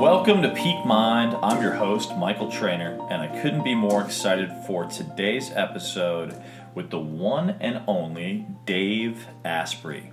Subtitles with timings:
[0.00, 1.36] Welcome to Peak Mind.
[1.42, 6.42] I'm your host, Michael Trainer, and I couldn't be more excited for today's episode
[6.74, 10.10] with the one and only Dave Asprey.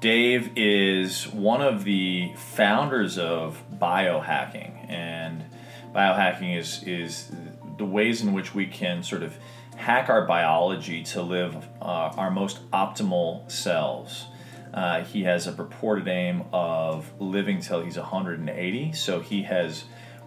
[0.00, 5.46] Dave is one of the founders of biohacking, and
[5.92, 7.32] biohacking is, is
[7.78, 9.36] the ways in which we can sort of
[9.74, 14.26] hack our biology to live uh, our most optimal selves.
[14.72, 19.84] Uh, he has a purported aim of living till he's 180, so he has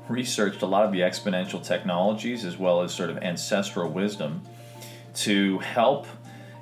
[0.08, 4.44] researched a lot of the exponential technologies as well as sort of ancestral wisdom
[5.16, 6.06] to help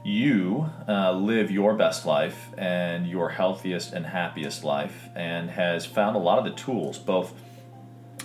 [0.06, 6.16] you uh, live your best life and your healthiest and happiest life, and has found
[6.16, 7.34] a lot of the tools, both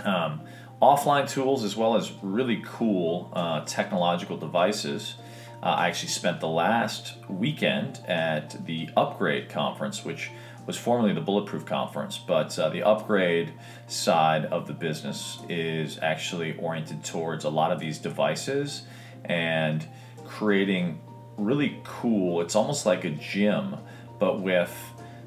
[0.05, 0.41] um,
[0.81, 5.17] offline tools as well as really cool uh, technological devices
[5.63, 10.31] uh, I actually spent the last weekend at the Upgrade Conference, which
[10.67, 13.55] was formerly the Bulletproof Conference, but uh, the Upgrade
[13.87, 18.83] side of the business is actually oriented towards a lot of these devices
[19.25, 19.87] and
[20.25, 21.01] creating
[21.39, 23.77] really cool, it's almost like a gym,
[24.19, 24.77] but with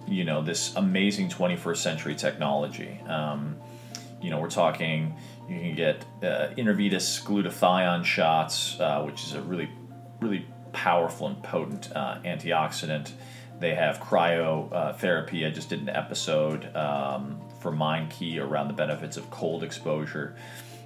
[0.08, 3.00] you know this amazing 21st century technology.
[3.08, 3.56] Um,
[4.22, 5.16] you know, we're talking
[5.50, 9.70] you can get uh, intravenous glutathione shots, uh, which is a really
[10.22, 13.12] really powerful and potent uh, antioxidant.
[13.60, 15.46] They have cryotherapy.
[15.46, 20.36] I just did an episode um, for MindKey around the benefits of cold exposure.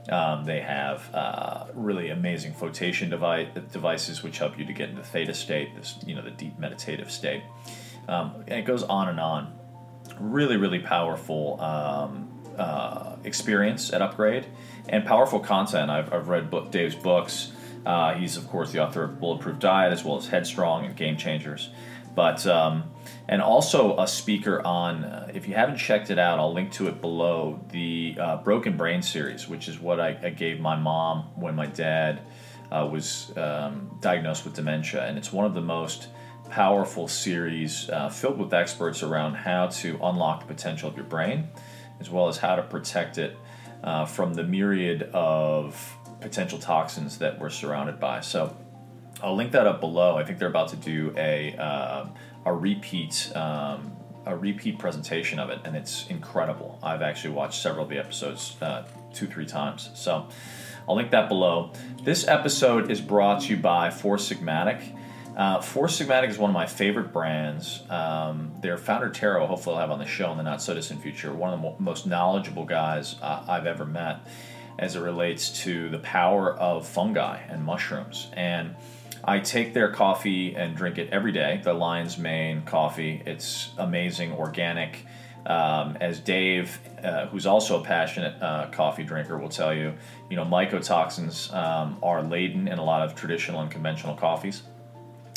[0.09, 5.01] Um, they have uh, really amazing flotation device, devices which help you to get into
[5.01, 7.41] theta state, this you know the deep meditative state,
[8.07, 9.57] um, and it goes on and on.
[10.19, 14.45] Really, really powerful um, uh, experience at Upgrade,
[14.87, 15.89] and powerful content.
[15.89, 17.51] I've, I've read book, Dave's books.
[17.85, 21.17] Uh, he's, of course, the author of Bulletproof Diet as well as Headstrong and Game
[21.17, 21.69] Changers.
[22.15, 22.91] But, um,
[23.27, 26.87] and also a speaker on, uh, if you haven't checked it out, I'll link to
[26.87, 31.23] it below, the uh, Broken Brain series, which is what I, I, gave my mom
[31.35, 32.21] when my dad
[32.71, 35.05] uh, was um, diagnosed with dementia.
[35.05, 36.07] And it's one of the most
[36.49, 41.49] powerful series uh, filled with experts around how to unlock the potential of your brain,
[41.99, 43.37] as well as how to protect it
[43.83, 48.19] uh, from the myriad of potential toxins that we're surrounded by.
[48.19, 48.57] So
[49.21, 50.17] I'll link that up below.
[50.17, 52.07] I think they're about to do a uh,
[52.45, 56.79] a repeat um, a repeat presentation of it, and it's incredible.
[56.81, 59.91] I've actually watched several of the episodes uh, two three times.
[59.93, 60.27] So
[60.89, 61.71] I'll link that below.
[62.01, 64.81] This episode is brought to you by Four Sigmatic.
[65.37, 67.83] Uh, Four Sigmatic is one of my favorite brands.
[67.87, 71.03] Um, their founder Tero, hopefully I'll have on the show in the not so distant
[71.03, 71.31] future.
[71.31, 74.25] One of the mo- most knowledgeable guys uh, I've ever met
[74.77, 78.29] as it relates to the power of fungi and mushrooms.
[78.33, 78.75] And
[79.23, 83.23] I take their coffee and drink it every day, the Lion's Mane coffee.
[83.25, 85.05] It's amazing, organic.
[85.47, 89.93] Um, as Dave, uh, who's also a passionate uh, coffee drinker, will tell you,
[90.29, 94.63] you know, mycotoxins um, are laden in a lot of traditional and conventional coffees.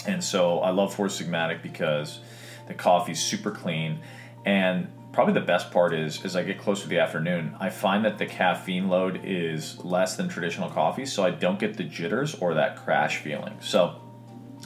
[0.07, 2.21] And so I love Four Sigmatic because
[2.67, 4.01] the coffee's super clean.
[4.45, 8.05] And probably the best part is as I get closer to the afternoon, I find
[8.05, 12.37] that the caffeine load is less than traditional coffee, so I don't get the jitters
[12.37, 13.57] or that crash feeling.
[13.61, 14.01] So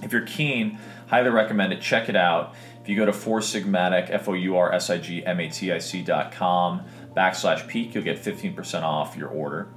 [0.03, 1.81] if you're keen, highly recommend it.
[1.81, 2.55] Check it out.
[2.83, 5.49] If you go to Four Sigmatic, F O U R S I G M A
[5.49, 6.83] T I C dot com
[7.17, 9.69] backslash peak, you'll get 15% off your order.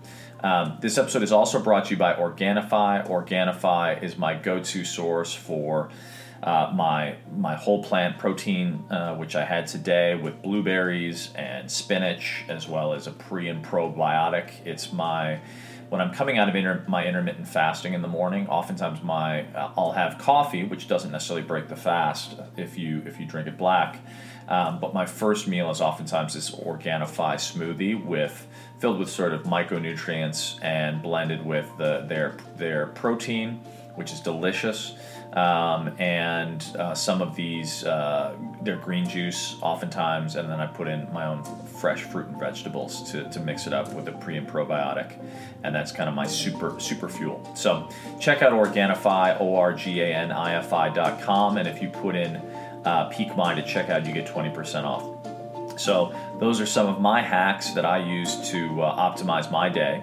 [0.41, 3.07] Um, this episode is also brought to you by Organifi.
[3.07, 5.87] Organifi is my go to source for
[6.45, 12.45] uh, my my whole plant protein, uh, which I had today with blueberries and spinach,
[12.47, 14.51] as well as a pre and probiotic.
[14.63, 15.39] It's my
[15.89, 18.47] when I'm coming out of inter- my intermittent fasting in the morning.
[18.47, 23.19] Oftentimes, my uh, I'll have coffee, which doesn't necessarily break the fast if you if
[23.19, 24.00] you drink it black.
[24.47, 28.45] Um, but my first meal is oftentimes this Organifi smoothie with
[28.78, 33.55] filled with sort of micronutrients and blended with the, their their protein,
[33.95, 34.94] which is delicious
[35.35, 40.88] um, and uh, some of these uh, they're green juice oftentimes and then i put
[40.88, 41.44] in my own
[41.75, 45.14] fresh fruit and vegetables to, to mix it up with a pre and probiotic.
[45.64, 47.47] And that's kind of my super super fuel.
[47.55, 47.90] So
[48.20, 52.38] check out organifi o-r-g-a-n-i-f-i dot com and if you put in
[52.85, 55.79] uh, peak mind at checkout you get 20% off.
[55.79, 60.02] So those are some of my hacks that i use to uh, optimize my day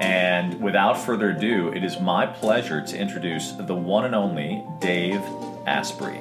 [0.00, 5.20] and without further ado, it is my pleasure to introduce the one and only Dave
[5.66, 6.18] Asprey.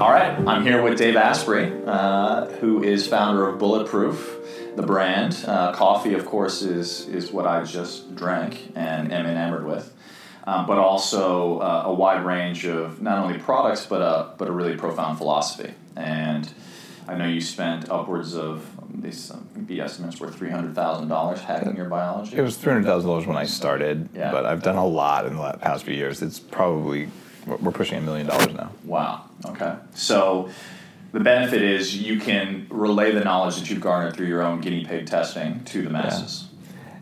[0.00, 5.44] All right, I'm here with Dave Asprey, uh, who is founder of Bulletproof, the brand.
[5.46, 9.92] Uh, coffee, of course, is is what I just drank and am enamored with.
[10.44, 14.52] um, but also uh, a wide range of not only products but a but a
[14.52, 15.74] really profound philosophy.
[15.96, 16.52] And
[17.08, 18.64] I know you spent upwards of
[19.02, 22.36] these um, B estimates were three hundred thousand dollars hacking your biology.
[22.36, 24.30] It was three hundred thousand dollars when I started, Yeah.
[24.30, 26.22] but I've done a lot in the past few years.
[26.22, 27.08] It's probably
[27.46, 28.70] we're pushing a million dollars now.
[28.84, 29.24] Wow.
[29.46, 29.74] Okay.
[29.94, 30.48] So
[31.12, 34.84] the benefit is you can relay the knowledge that you've garnered through your own guinea
[34.84, 36.48] pig testing to the masses.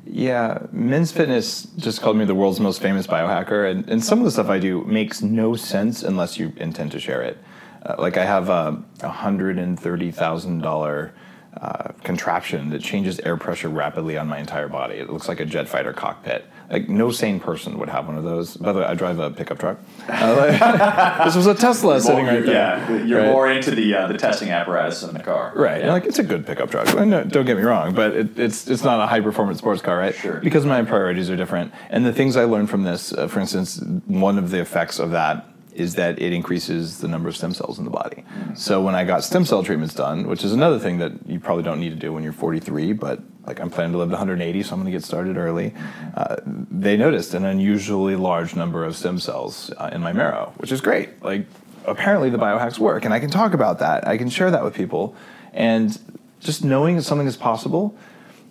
[0.07, 4.25] Yeah, Men's Fitness just called me the world's most famous biohacker, and, and some of
[4.25, 7.39] the stuff I do makes no sense unless you intend to share it.
[7.85, 11.13] Uh, like I have a hundred and thirty thousand dollar
[11.61, 14.95] uh, contraption that changes air pressure rapidly on my entire body.
[14.97, 16.45] It looks like a jet fighter cockpit.
[16.71, 18.57] Like no sane person would have one of those.
[18.57, 19.79] By the way, I drive a pickup truck.
[20.09, 22.55] Uh, this was a Tesla sitting right there.
[22.55, 23.27] Yeah, you're Right.
[23.33, 25.53] more into the uh, the testing apparatus in the car.
[25.57, 25.93] Right, Yeah.
[25.93, 26.95] like it's a good pickup truck.
[26.95, 29.99] No, don't get me wrong, but it, it's it's not a high performance sports car,
[29.99, 30.15] right?
[30.15, 30.35] Sure.
[30.39, 33.83] Because my priorities are different, and the things I learned from this, uh, for instance,
[34.07, 37.79] one of the effects of that is that it increases the number of stem cells
[37.79, 38.25] in the body.
[38.55, 41.63] So when I got stem cell treatments done, which is another thing that you probably
[41.63, 44.63] don't need to do when you're 43, but like I'm planning to live to 180,
[44.63, 45.75] so I'm going to get started early.
[46.15, 50.73] Uh, they noticed an unusually large number of stem cells uh, in my marrow, which
[50.73, 51.23] is great.
[51.23, 51.47] Like
[51.85, 54.07] apparently the biohacks work, and I can talk about that.
[54.07, 55.15] I can share that with people,
[55.53, 55.99] and
[56.41, 57.97] just knowing that something is possible.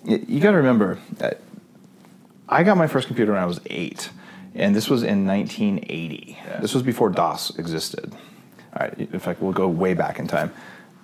[0.05, 1.31] You got to remember, uh,
[2.47, 4.09] I got my first computer when I was eight,
[4.55, 6.37] and this was in 1980.
[6.45, 6.59] Yeah.
[6.59, 8.13] This was before DOS existed.
[8.13, 10.51] All right, in fact, we'll go way back in time.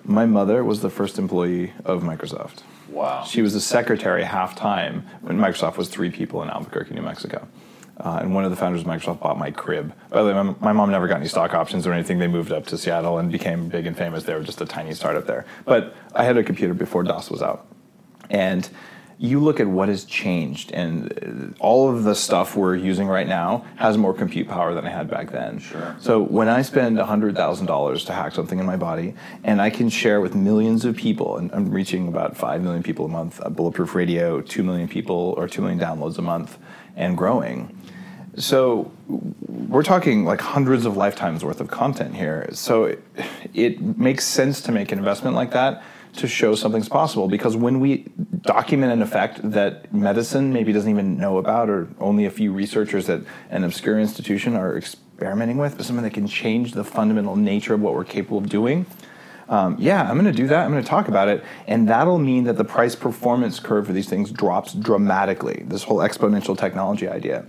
[0.04, 2.62] My mother was the first employee of Microsoft.
[2.90, 3.24] Wow.
[3.24, 7.48] She was the secretary half time when Microsoft was three people in Albuquerque, New Mexico.
[7.98, 9.94] Uh, and one of the founders of Microsoft bought my crib.
[10.10, 12.20] By the way, my, my mom never got any stock options or anything.
[12.20, 14.26] They moved up to Seattle and became big and famous.
[14.26, 15.46] They were just a tiny startup there.
[15.64, 17.66] But I had a computer before DOS was out.
[18.30, 18.70] And
[19.18, 23.28] you look at what has changed, and uh, all of the stuff we're using right
[23.28, 25.60] now has more compute power than I had back then.
[25.60, 25.96] Sure.
[26.00, 30.20] So when I spend $100,000 to hack something in my body, and I can share
[30.20, 33.96] with millions of people, and I'm reaching about 5 million people a month, uh, Bulletproof
[33.96, 36.58] Radio, 2 million people or 2 million downloads a month,
[36.98, 37.78] and growing.
[38.38, 38.92] So
[39.48, 42.50] we're talking like hundreds of lifetimes worth of content here.
[42.52, 43.04] So it,
[43.54, 45.84] it makes sense to make an investment like that
[46.16, 48.06] to show something's possible because when we
[48.42, 53.10] document an effect that medicine maybe doesn't even know about or only a few researchers
[53.10, 57.74] at an obscure institution are experimenting with, but something that can change the fundamental nature
[57.74, 58.86] of what we're capable of doing,
[59.48, 60.66] um, yeah, I'm going to do that.
[60.66, 63.94] I'm going to talk about it, and that'll mean that the price performance curve for
[63.94, 65.64] these things drops dramatically.
[65.68, 67.46] This whole exponential technology idea.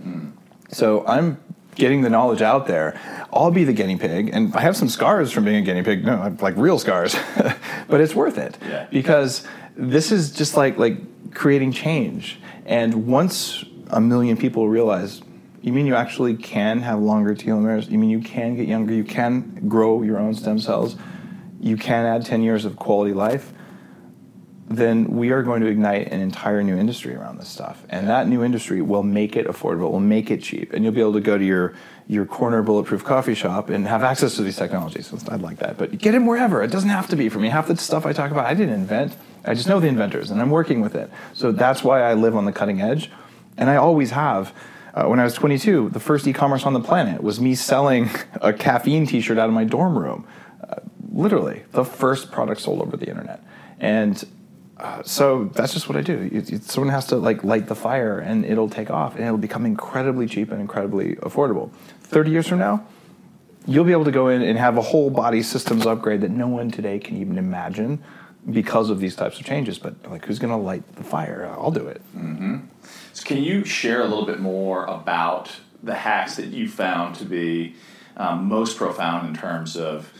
[0.69, 1.39] So I'm
[1.77, 2.99] getting the knowledge out there.
[3.31, 6.03] I'll be the guinea pig, and I have some scars from being a guinea pig.
[6.03, 7.15] No, like real scars,
[7.87, 8.87] but it's worth it Yeah.
[8.91, 12.39] because this is just like like creating change.
[12.65, 15.21] And once a million people realize.
[15.61, 17.89] You mean you actually can have longer telomeres?
[17.89, 18.93] You mean you can get younger?
[18.93, 20.95] You can grow your own stem cells?
[21.59, 23.51] You can add 10 years of quality life?
[24.69, 27.85] Then we are going to ignite an entire new industry around this stuff.
[27.89, 30.73] And that new industry will make it affordable, will make it cheap.
[30.73, 31.73] And you'll be able to go to your,
[32.07, 35.13] your corner bulletproof coffee shop and have access to these technologies.
[35.29, 35.77] I'd like that.
[35.77, 36.61] But get them wherever.
[36.61, 37.47] It doesn't have to be for me.
[37.47, 39.15] Half the stuff I talk about, I didn't invent.
[39.45, 41.09] I just know the inventors and I'm working with it.
[41.33, 43.09] So that's why I live on the cutting edge.
[43.55, 44.53] And I always have.
[44.93, 48.09] Uh, when I was 22, the first e commerce on the planet was me selling
[48.41, 50.27] a caffeine t shirt out of my dorm room.
[50.67, 50.77] Uh,
[51.11, 53.41] literally, the first product sold over the internet.
[53.79, 54.23] And
[54.79, 56.29] uh, so that's just what I do.
[56.31, 59.37] It, it- someone has to like light the fire, and it'll take off, and it'll
[59.37, 61.71] become incredibly cheap and incredibly affordable.
[62.01, 62.85] Thirty years from now,
[63.65, 66.47] you'll be able to go in and have a whole body systems upgrade that no
[66.47, 68.03] one today can even imagine
[68.51, 69.77] because of these types of changes.
[69.79, 71.45] But like, who's going to light the fire?
[71.51, 72.01] I'll do it.
[72.15, 72.59] Mm-hmm.
[73.13, 75.51] So can you share a little bit more about
[75.83, 77.75] the hacks that you found to be
[78.15, 80.11] um, most profound in terms of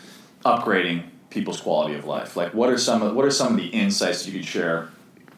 [0.46, 2.36] upgrading people's quality of life?
[2.36, 4.90] Like, what are some of what are some of the insights you could share,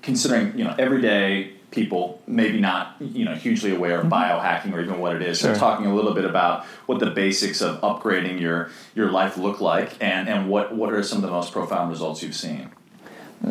[0.01, 4.13] considering you know everyday people maybe not you know hugely aware of mm-hmm.
[4.13, 5.39] biohacking or even what it is.
[5.39, 5.55] So Sure.
[5.55, 9.91] talking a little bit about what the basics of upgrading your your life look like,
[10.01, 12.69] and and what what are some of the most profound results you've seen?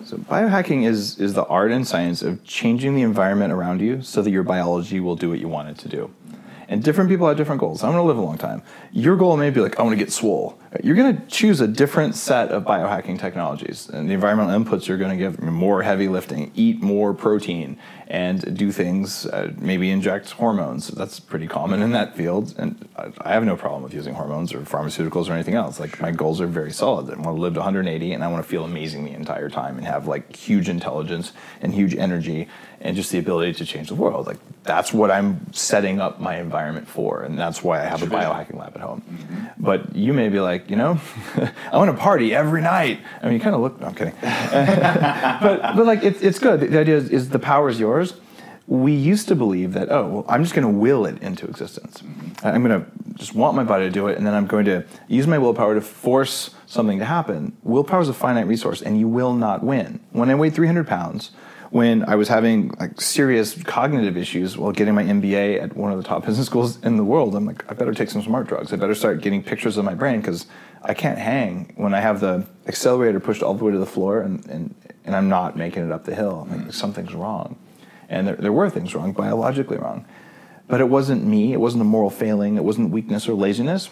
[0.05, 4.21] So biohacking is is the art and science of changing the environment around you so
[4.23, 6.11] that your biology will do what you want it to do.
[6.71, 7.83] And different people have different goals.
[7.83, 8.63] I'm going to live a long time.
[8.93, 10.59] Your goal may be like, I want to get swole.
[10.83, 13.89] You're going to choose a different set of biohacking technologies.
[13.89, 18.57] And the environmental inputs you're going to give more heavy lifting, eat more protein, and
[18.57, 20.89] do things, uh, maybe inject hormones.
[20.89, 22.55] That's pretty common in that field.
[22.59, 25.79] And I have no problem with using hormones or pharmaceuticals or anything else.
[25.81, 27.11] Like, my goals are very solid.
[27.11, 29.77] I want to live to 180 and I want to feel amazing the entire time
[29.77, 32.49] and have like huge intelligence and huge energy
[32.81, 34.27] and just the ability to change the world.
[34.27, 37.23] Like, that's what I'm setting up my environment for.
[37.23, 39.03] And that's why I have a biohacking lab at home.
[39.03, 39.63] Mm-hmm.
[39.63, 41.01] But you may be like, you know,
[41.73, 43.01] I want to party every night.
[43.23, 43.81] I mean, you kind of look.
[43.81, 44.15] No, I'm kidding.
[44.23, 46.61] but but like it's it's good.
[46.61, 48.15] The idea is, is the power is yours.
[48.67, 52.03] We used to believe that oh, well, I'm just going to will it into existence.
[52.43, 54.85] I'm going to just want my body to do it, and then I'm going to
[55.09, 57.57] use my willpower to force something to happen.
[57.63, 60.01] Willpower is a finite resource, and you will not win.
[60.13, 61.31] When I weighed 300 pounds
[61.71, 65.99] when I was having like serious cognitive issues while getting my MBA at one of
[65.99, 67.35] the top business schools in the world.
[67.35, 68.73] I'm like, I better take some smart drugs.
[68.73, 70.47] I better start getting pictures of my brain because
[70.83, 74.23] I can't hang when I have the accelerator pushed all the way to the floor
[74.23, 76.47] and, and, and I'm not making it up the hill.
[76.47, 76.71] I'm like, hmm.
[76.71, 77.59] something's wrong.
[78.09, 80.07] And there, there were things wrong, biologically wrong.
[80.69, 83.91] But it wasn't me, it wasn't a moral failing, it wasn't weakness or laziness.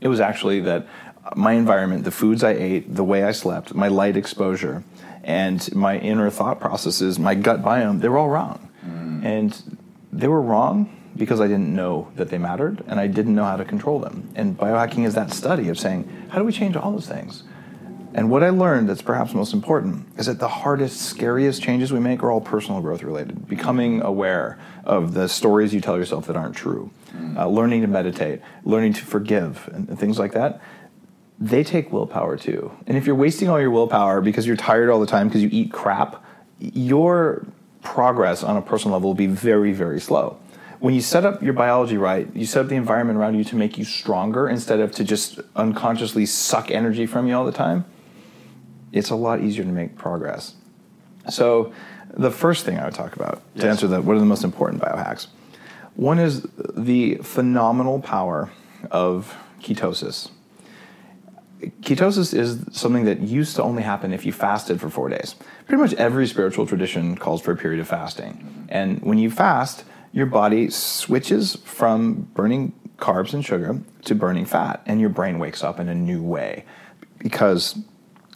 [0.00, 0.86] It was actually that
[1.34, 4.84] my environment, the foods I ate, the way I slept, my light exposure,
[5.28, 8.70] and my inner thought processes, my gut biome, they were all wrong.
[8.82, 9.24] Mm.
[9.24, 9.78] And
[10.10, 13.56] they were wrong because I didn't know that they mattered and I didn't know how
[13.56, 14.30] to control them.
[14.34, 17.42] And biohacking is that study of saying, how do we change all those things?
[18.14, 22.00] And what I learned that's perhaps most important is that the hardest, scariest changes we
[22.00, 23.46] make are all personal growth related.
[23.46, 27.36] Becoming aware of the stories you tell yourself that aren't true, mm.
[27.36, 30.62] uh, learning to meditate, learning to forgive, and, and things like that
[31.40, 32.72] they take willpower too.
[32.86, 35.48] And if you're wasting all your willpower because you're tired all the time because you
[35.52, 36.24] eat crap,
[36.58, 37.46] your
[37.82, 40.38] progress on a personal level will be very, very slow.
[40.80, 43.56] When you set up your biology right, you set up the environment around you to
[43.56, 47.84] make you stronger instead of to just unconsciously suck energy from you all the time,
[48.92, 50.54] it's a lot easier to make progress.
[51.28, 51.72] So,
[52.14, 53.62] the first thing I would talk about yes.
[53.62, 55.26] to answer that, what are the most important biohacks?
[55.94, 58.50] One is the phenomenal power
[58.90, 60.30] of ketosis
[61.80, 65.34] ketosis is something that used to only happen if you fasted for four days.
[65.66, 68.66] Pretty much every spiritual tradition calls for a period of fasting.
[68.68, 74.82] And when you fast, your body switches from burning carbs and sugar to burning fat,
[74.86, 76.64] and your brain wakes up in a new way
[77.18, 77.78] because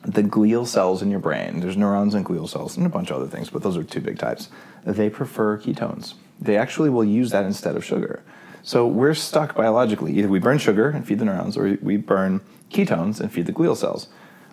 [0.05, 3.17] the glial cells in your brain, there's neurons and glial cells and a bunch of
[3.17, 4.49] other things, but those are two big types,
[4.85, 6.15] they prefer ketones.
[6.41, 8.23] They actually will use that instead of sugar.
[8.65, 10.13] So we're stuck biologically.
[10.19, 12.41] Either we burn sugar and feed the neurons, or we burn
[12.73, 14.09] ketones and feed the glial cells.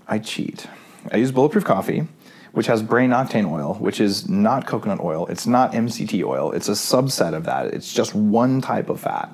[0.07, 0.67] I cheat.
[1.11, 2.07] I use bulletproof coffee,
[2.51, 5.27] which has brain octane oil, which is not coconut oil.
[5.27, 6.51] It's not MCT oil.
[6.51, 7.67] It's a subset of that.
[7.67, 9.29] It's just one type of fat.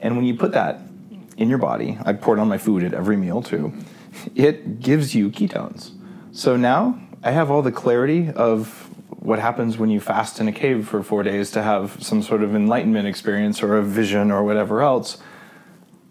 [0.00, 0.80] And when you put that
[1.36, 3.72] in your body, I pour it on my food at every meal too,
[4.34, 5.90] it gives you ketones.
[6.32, 10.52] So now I have all the clarity of what happens when you fast in a
[10.52, 14.42] cave for four days to have some sort of enlightenment experience or a vision or
[14.42, 15.18] whatever else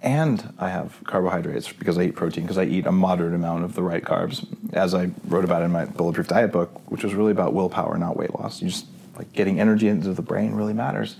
[0.03, 3.75] and I have carbohydrates because I eat protein because I eat a moderate amount of
[3.75, 7.31] the right carbs, as I wrote about in my Bulletproof Diet book, which was really
[7.31, 8.62] about willpower, not weight loss.
[8.62, 11.17] You just like getting energy into the brain really matters.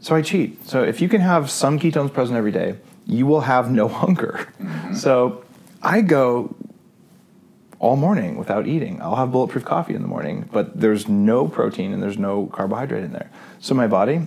[0.00, 0.66] So I cheat.
[0.68, 4.48] So if you can have some ketones present every day, you will have no hunger.
[4.60, 4.94] Mm-hmm.
[4.94, 5.44] So
[5.82, 6.54] I go
[7.80, 9.02] all morning without eating.
[9.02, 13.04] I'll have bulletproof coffee in the morning, but there's no protein and there's no carbohydrate
[13.04, 13.30] in there.
[13.58, 14.26] So my body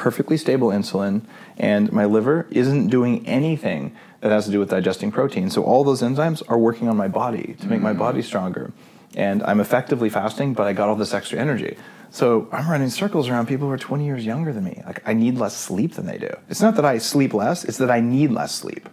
[0.00, 1.20] perfectly stable insulin,
[1.58, 5.50] and my liver isn't doing anything that has to do with digesting protein.
[5.50, 8.72] So all those enzymes are working on my body to make my body stronger.
[9.14, 11.76] And I'm effectively fasting, but I got all this extra energy.
[12.10, 14.82] So I'm running circles around people who are 20 years younger than me.
[14.86, 16.30] Like I need less sleep than they do.
[16.48, 18.88] It's not that I sleep less, it's that I need less sleep.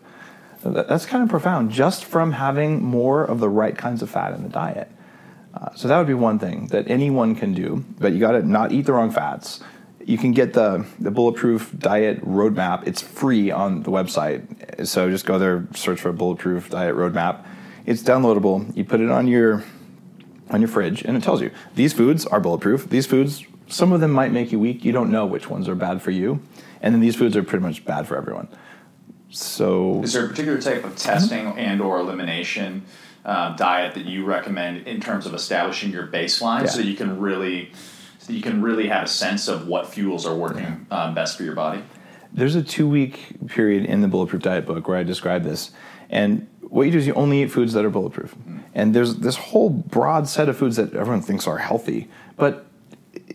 [0.62, 4.44] That's kind of profound just from having more of the right kinds of fat in
[4.44, 4.92] the diet.
[5.54, 8.44] Uh, so that would be one thing that anyone can do, but you got to
[8.44, 9.64] not eat the wrong fats
[10.08, 12.88] you can get the, the Bulletproof Diet Roadmap.
[12.88, 14.88] It's free on the website.
[14.88, 17.46] So just go there, search for Bulletproof Diet Roadmap.
[17.86, 18.76] It's downloadable.
[18.76, 19.66] You put it on your
[20.50, 22.90] on your fridge, and it tells you these foods are bulletproof.
[22.90, 24.86] These foods, some of them might make you weak.
[24.86, 26.42] You don't know which ones are bad for you,
[26.82, 28.48] and then these foods are pretty much bad for everyone.
[29.30, 32.86] So, is there a particular type of testing and or elimination
[33.26, 36.68] uh, diet that you recommend in terms of establishing your baseline, yeah.
[36.68, 37.72] so you can really
[38.34, 41.56] you can really have a sense of what fuels are working um, best for your
[41.56, 41.84] body?
[42.34, 45.72] There's a two week period in the Bulletproof Diet book where I describe this.
[46.10, 48.36] And what you do is you only eat foods that are bulletproof.
[48.36, 48.60] Mm-hmm.
[48.74, 52.10] And there's this whole broad set of foods that everyone thinks are healthy.
[52.36, 52.66] But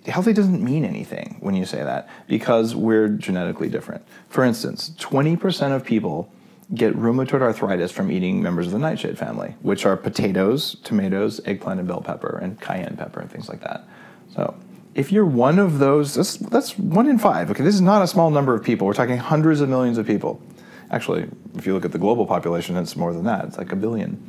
[0.07, 4.05] healthy doesn't mean anything when you say that because we're genetically different.
[4.29, 6.33] For instance, 20% of people
[6.75, 11.81] get rheumatoid arthritis from eating members of the nightshade family, which are potatoes, tomatoes, eggplant,
[11.81, 13.87] and bell pepper, and cayenne pepper, and things like that.
[14.35, 14.57] So,
[14.95, 17.51] if you're one of those, that's, that's one in five.
[17.51, 18.87] Okay, this is not a small number of people.
[18.87, 20.41] We're talking hundreds of millions of people.
[20.91, 23.47] Actually, if you look at the global population, it's more than that.
[23.47, 24.23] It's like a billion.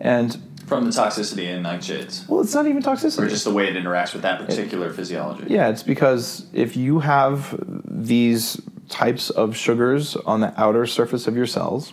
[0.00, 3.20] And From the toxicity in nightshades, well, it's not even toxicity.
[3.22, 5.44] or just the way it interacts with that particular physiology.
[5.48, 11.36] Yeah, it's because if you have these types of sugars on the outer surface of
[11.36, 11.92] your cells,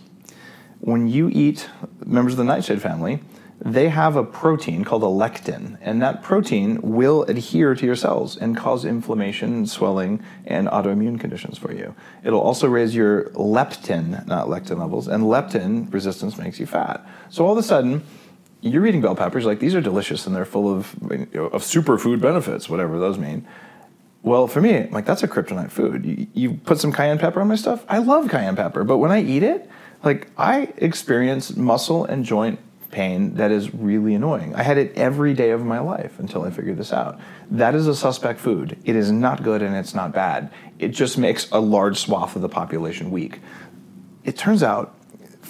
[0.80, 1.70] when you eat
[2.06, 3.20] members of the nightshade family,
[3.62, 8.38] they have a protein called a lectin, and that protein will adhere to your cells
[8.38, 11.94] and cause inflammation, swelling, and autoimmune conditions for you.
[12.24, 17.06] It'll also raise your leptin, not lectin levels, and leptin resistance makes you fat.
[17.30, 18.04] So all of a sudden,
[18.62, 21.62] you're eating bell peppers like these are delicious and they're full of you know, of
[21.62, 23.46] superfood benefits, whatever those mean.
[24.22, 26.06] Well, for me, like that's a kryptonite food.
[26.06, 27.86] You, you put some cayenne pepper on my stuff.
[27.88, 29.70] I love cayenne pepper, but when I eat it,
[30.04, 32.60] like I experience muscle and joint
[32.92, 34.56] pain that is really annoying.
[34.56, 37.20] I had it every day of my life until I figured this out.
[37.52, 38.78] That is a suspect food.
[38.84, 40.52] It is not good and it's not bad.
[40.80, 43.40] It just makes a large swath of the population weak.
[44.24, 44.96] It turns out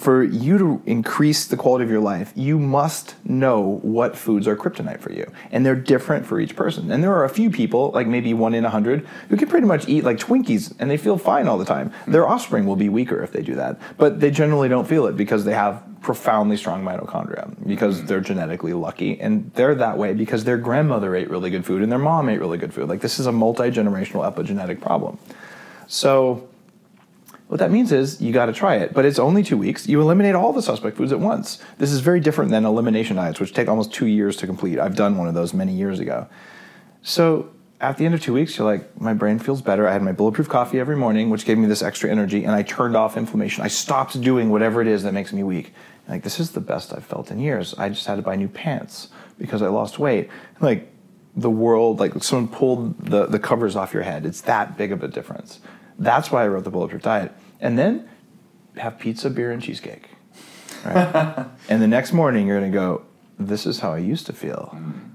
[0.00, 4.56] for you to increase the quality of your life, you must know what foods are
[4.56, 5.30] kryptonite for you.
[5.50, 6.90] And they're different for each person.
[6.90, 9.66] And there are a few people, like maybe one in a hundred, who can pretty
[9.66, 11.90] much eat like Twinkies and they feel fine all the time.
[11.90, 12.12] Hmm.
[12.12, 13.78] Their offspring will be weaker if they do that.
[13.98, 18.06] But they generally don't feel it because they have profoundly strong mitochondria, because hmm.
[18.06, 19.20] they're genetically lucky.
[19.20, 22.40] And they're that way because their grandmother ate really good food and their mom ate
[22.40, 22.88] really good food.
[22.88, 25.18] Like this is a multi generational epigenetic problem.
[25.88, 26.48] So,
[27.50, 29.88] what that means is you got to try it, but it's only two weeks.
[29.88, 31.60] You eliminate all the suspect foods at once.
[31.78, 34.78] This is very different than elimination diets, which take almost two years to complete.
[34.78, 36.28] I've done one of those many years ago.
[37.02, 39.88] So at the end of two weeks, you're like, my brain feels better.
[39.88, 42.62] I had my bulletproof coffee every morning, which gave me this extra energy, and I
[42.62, 43.64] turned off inflammation.
[43.64, 45.72] I stopped doing whatever it is that makes me weak.
[46.08, 47.74] Like, this is the best I've felt in years.
[47.74, 50.30] I just had to buy new pants because I lost weight.
[50.60, 50.88] Like,
[51.34, 54.24] the world, like someone pulled the, the covers off your head.
[54.24, 55.58] It's that big of a difference.
[55.98, 57.32] That's why I wrote the Bulletproof Diet.
[57.60, 58.08] And then
[58.76, 60.08] have pizza, beer, and cheesecake.
[60.84, 61.46] Right?
[61.68, 63.02] and the next morning, you're going to go,
[63.38, 64.70] This is how I used to feel.
[64.74, 65.10] Mm.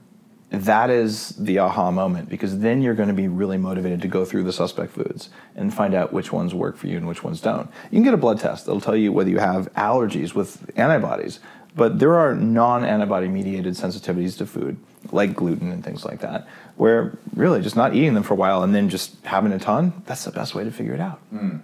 [0.52, 4.24] That is the aha moment because then you're going to be really motivated to go
[4.24, 7.42] through the suspect foods and find out which ones work for you and which ones
[7.42, 7.70] don't.
[7.92, 11.40] You can get a blood test that'll tell you whether you have allergies with antibodies,
[11.76, 14.78] but there are non antibody mediated sensitivities to food,
[15.12, 18.64] like gluten and things like that, where really just not eating them for a while
[18.64, 21.20] and then just having a ton, that's the best way to figure it out.
[21.34, 21.62] Mm.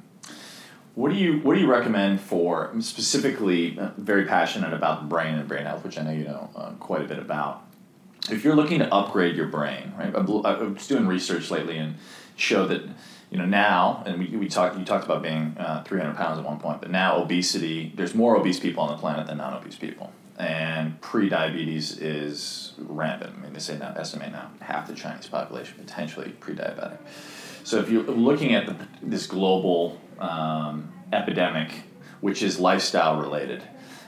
[0.95, 5.47] What do you What do you recommend for specifically uh, very passionate about brain and
[5.47, 7.63] brain health, which I know you know uh, quite a bit about.
[8.29, 10.13] If you're looking to upgrade your brain, right?
[10.13, 11.95] I was doing research lately and
[12.35, 12.83] showed that
[13.29, 14.77] you know now, and we, we talked.
[14.77, 17.93] You talked about being uh, 300 pounds at one point, but now obesity.
[17.95, 23.33] There's more obese people on the planet than non-obese people, and pre-diabetes is rampant.
[23.37, 26.97] I mean, they say now estimate now half the Chinese population potentially pre-diabetic.
[27.63, 31.83] So if you're looking at the, this global um, epidemic,
[32.21, 33.63] which is lifestyle related,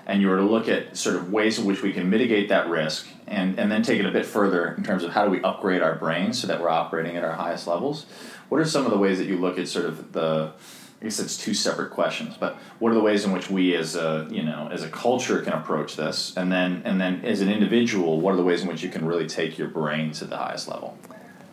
[0.06, 2.70] and you were to look at sort of ways in which we can mitigate that
[2.70, 5.42] risk, and, and then take it a bit further in terms of how do we
[5.42, 8.06] upgrade our brains so that we're operating at our highest levels,
[8.50, 10.54] what are some of the ways that you look at sort of the
[11.02, 13.98] I guess it's two separate questions, but what are the ways in which we as
[13.98, 17.50] a you know as a culture can approach this, and then and then as an
[17.50, 20.38] individual, what are the ways in which you can really take your brain to the
[20.38, 20.98] highest level?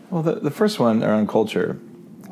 [0.09, 1.81] Well, the, the first one around culture,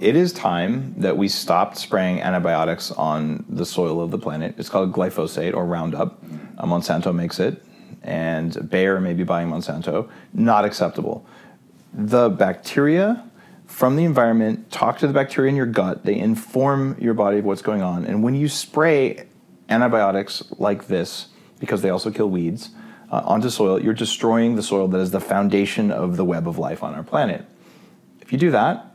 [0.00, 4.54] it is time that we stopped spraying antibiotics on the soil of the planet.
[4.58, 6.22] It's called glyphosate or Roundup.
[6.56, 7.62] Uh, Monsanto makes it,
[8.02, 10.08] and Bayer may be buying Monsanto.
[10.32, 11.26] Not acceptable.
[11.92, 13.24] The bacteria
[13.66, 16.04] from the environment talk to the bacteria in your gut.
[16.04, 18.04] They inform your body of what's going on.
[18.04, 19.26] And when you spray
[19.68, 21.28] antibiotics like this,
[21.60, 22.70] because they also kill weeds,
[23.10, 26.58] uh, onto soil, you're destroying the soil that is the foundation of the web of
[26.58, 27.44] life on our planet.
[28.20, 28.87] If you do that,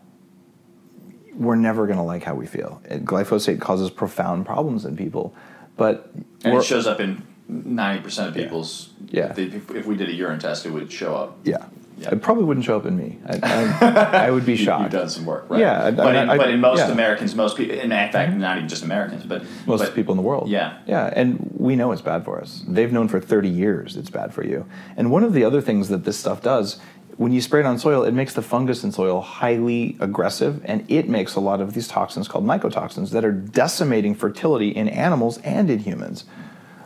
[1.36, 2.82] we're never going to like how we feel.
[2.90, 5.34] Glyphosate causes profound problems in people,
[5.78, 6.10] but
[6.44, 8.90] And it shows up in ninety percent of people's.
[9.08, 9.34] Yeah.
[9.36, 11.38] If, they- if, we did a urine test, it would show up.
[11.44, 11.66] yeah,
[11.98, 12.12] Yeah.
[12.14, 13.20] it probably wouldn't show up in me.
[13.28, 14.84] I, I, I would be shocked.
[14.84, 15.60] You've done some work, right?
[15.60, 16.92] Yeah, I- but, in, but in most yeah.
[16.92, 20.24] Americans, most people, in fact, not even just Americans, but most but, people in the
[20.24, 20.50] world.
[20.50, 20.80] Yeah.
[20.88, 22.64] Yeah, and we know it's bad for us.
[22.68, 24.66] They've known for 30 years it's bad for you.
[24.98, 26.80] And one of the other things that this stuff does,
[27.18, 30.90] when you spray it on soil, it makes the fungus in soil highly aggressive, and
[30.90, 35.38] it makes a lot of these toxins called mycotoxins that are decimating fertility in animals
[35.40, 36.26] and in humans.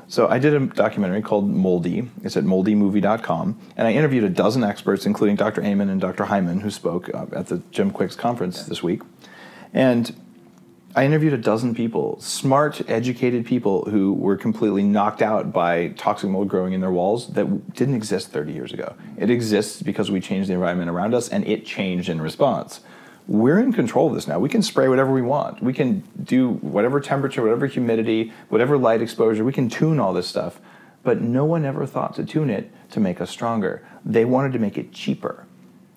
[0.10, 2.10] So I did a documentary called Moldy.
[2.24, 5.62] It's at moldymovie.com, and I interviewed a dozen experts, including Dr.
[5.64, 6.26] Amen and Dr.
[6.26, 9.02] Hyman, who spoke uh, at the Jim Kwik's conference this week.
[9.74, 10.16] And
[10.96, 16.30] I interviewed a dozen people, smart, educated people who were completely knocked out by toxic
[16.30, 18.96] mold growing in their walls that didn't exist 30 years ago.
[19.18, 22.80] It exists because we changed the environment around us and it changed in response.
[23.28, 24.40] We're in control of this now.
[24.40, 25.62] We can spray whatever we want.
[25.62, 29.44] We can do whatever temperature, whatever humidity, whatever light exposure.
[29.44, 30.60] We can tune all this stuff.
[31.04, 33.86] But no one ever thought to tune it to make us stronger.
[34.04, 35.46] They wanted to make it cheaper.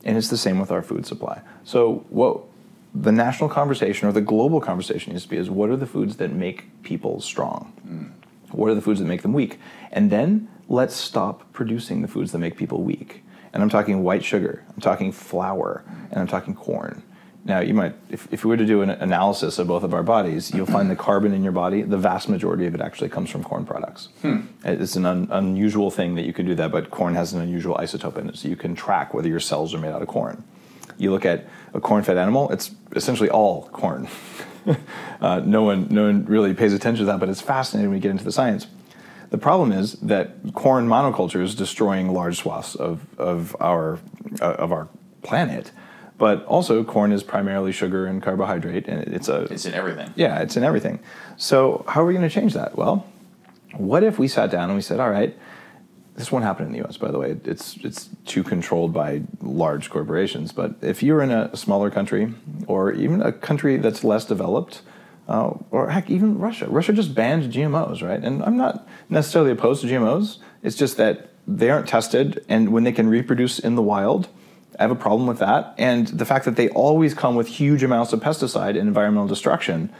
[0.05, 1.42] And it's the same with our food supply.
[1.64, 2.49] So, what
[2.94, 6.16] the national conversation or the global conversation needs to be is what are the foods
[6.16, 7.72] that make people strong?
[7.87, 8.11] Mm.
[8.53, 9.59] What are the foods that make them weak?
[9.92, 13.24] And then let's stop producing the foods that make people weak.
[13.53, 17.03] And I'm talking white sugar, I'm talking flour, and I'm talking corn.
[17.44, 20.03] Now, you might, if, if we were to do an analysis of both of our
[20.03, 23.31] bodies, you'll find the carbon in your body, the vast majority of it actually comes
[23.31, 24.11] from corn products.
[24.20, 24.40] Hmm.
[24.62, 27.76] It's an un, unusual thing that you can do that, but corn has an unusual
[27.76, 30.44] isotope in it, so you can track whether your cells are made out of corn.
[31.00, 34.08] You look at a corn-fed animal; it's essentially all corn.
[35.20, 38.02] uh, no one, no one really pays attention to that, but it's fascinating when you
[38.02, 38.66] get into the science.
[39.30, 43.98] The problem is that corn monoculture is destroying large swaths of, of our
[44.40, 44.88] uh, of our
[45.22, 45.70] planet.
[46.18, 50.12] But also, corn is primarily sugar and carbohydrate, and it's a it's in everything.
[50.16, 51.00] Yeah, it's in everything.
[51.36, 52.76] So how are we going to change that?
[52.76, 53.06] Well,
[53.74, 55.36] what if we sat down and we said, all right,
[56.20, 56.96] this won't happen in the U.S.
[56.96, 60.52] By the way, it's it's too controlled by large corporations.
[60.52, 62.35] But if you're in a smaller country,
[62.66, 64.83] or even a country that's less developed,
[65.28, 68.22] uh, or heck, even Russia, Russia just banned GMOs, right?
[68.22, 70.38] And I'm not necessarily opposed to GMOs.
[70.62, 74.28] It's just that they aren't tested, and when they can reproduce in the wild,
[74.78, 75.74] I have a problem with that.
[75.78, 79.90] And the fact that they always come with huge amounts of pesticide and environmental destruction,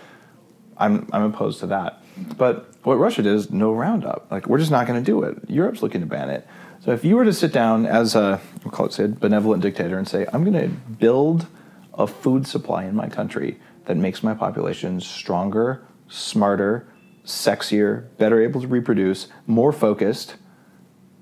[0.76, 1.99] I'm I'm opposed to that.
[2.37, 4.26] But what Russia did is no Roundup.
[4.30, 5.38] Like we're just not going to do it.
[5.48, 6.46] Europe's looking to ban it.
[6.85, 9.98] So if you were to sit down as a we'll call it say, benevolent dictator
[9.98, 11.46] and say, I'm going to build
[11.94, 16.88] a food supply in my country that makes my population stronger, smarter,
[17.24, 20.37] sexier, better able to reproduce, more focused,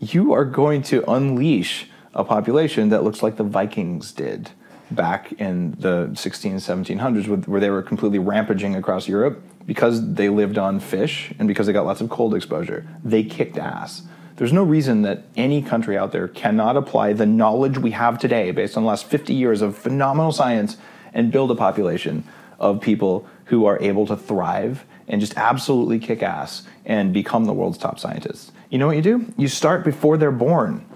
[0.00, 4.50] you are going to unleash a population that looks like the Vikings did
[4.90, 10.57] back in the 16 1700s where they were completely rampaging across Europe because they lived
[10.57, 12.88] on fish and because they got lots of cold exposure.
[13.04, 14.02] They kicked ass.
[14.37, 18.50] There's no reason that any country out there cannot apply the knowledge we have today
[18.50, 20.78] based on the last 50 years of phenomenal science
[21.12, 22.24] and build a population
[22.59, 27.52] of people who are able to thrive and just absolutely kick ass and become the
[27.52, 28.52] world's top scientists.
[28.70, 29.26] You know what you do?
[29.37, 30.87] You start before they're born.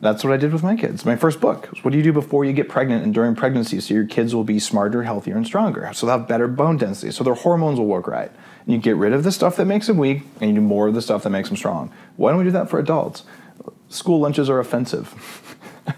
[0.00, 1.04] That's what I did with my kids.
[1.04, 1.66] My first book.
[1.82, 4.44] What do you do before you get pregnant and during pregnancy so your kids will
[4.44, 5.90] be smarter, healthier, and stronger?
[5.92, 8.30] So they'll have better bone density, so their hormones will work right.
[8.64, 10.88] And you get rid of the stuff that makes them weak and you do more
[10.88, 11.92] of the stuff that makes them strong.
[12.16, 13.24] Why don't we do that for adults?
[13.88, 15.56] School lunches are offensive.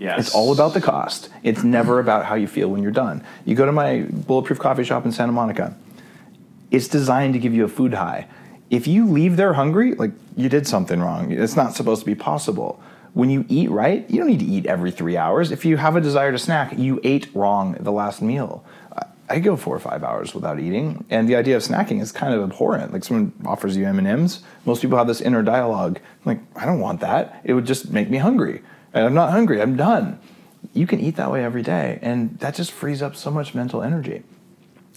[0.00, 0.18] Yes.
[0.18, 1.28] It's all about the cost.
[1.42, 3.22] It's never about how you feel when you're done.
[3.44, 5.76] You go to my bulletproof coffee shop in Santa Monica.
[6.70, 8.26] It's designed to give you a food high.
[8.70, 11.30] If you leave there hungry, like you did something wrong.
[11.30, 12.82] It's not supposed to be possible
[13.14, 15.50] when you eat right, you don't need to eat every three hours.
[15.50, 18.64] If you have a desire to snack, you ate wrong the last meal.
[19.28, 22.34] I go four or five hours without eating, and the idea of snacking is kind
[22.34, 22.92] of abhorrent.
[22.92, 26.00] Like someone offers you M and M's, most people have this inner dialogue.
[26.24, 27.40] Like, I don't want that.
[27.44, 28.60] It would just make me hungry.
[28.92, 29.62] And I'm not hungry.
[29.62, 30.18] I'm done.
[30.74, 33.82] You can eat that way every day, and that just frees up so much mental
[33.82, 34.24] energy.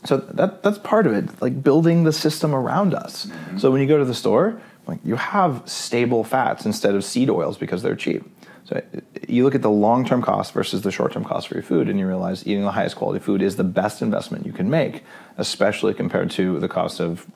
[0.04, 3.28] So that that's part of it, like building the system around us.
[3.28, 3.60] Mm-hmm.
[3.60, 7.30] So when you go to the store, like you have stable fats instead of seed
[7.30, 8.24] oils because they're cheap.
[8.66, 8.82] So
[9.28, 12.08] you look at the long-term cost versus the short-term cost for your food, and you
[12.08, 15.04] realize eating the highest quality food is the best investment you can make,
[15.38, 17.28] especially compared to the cost of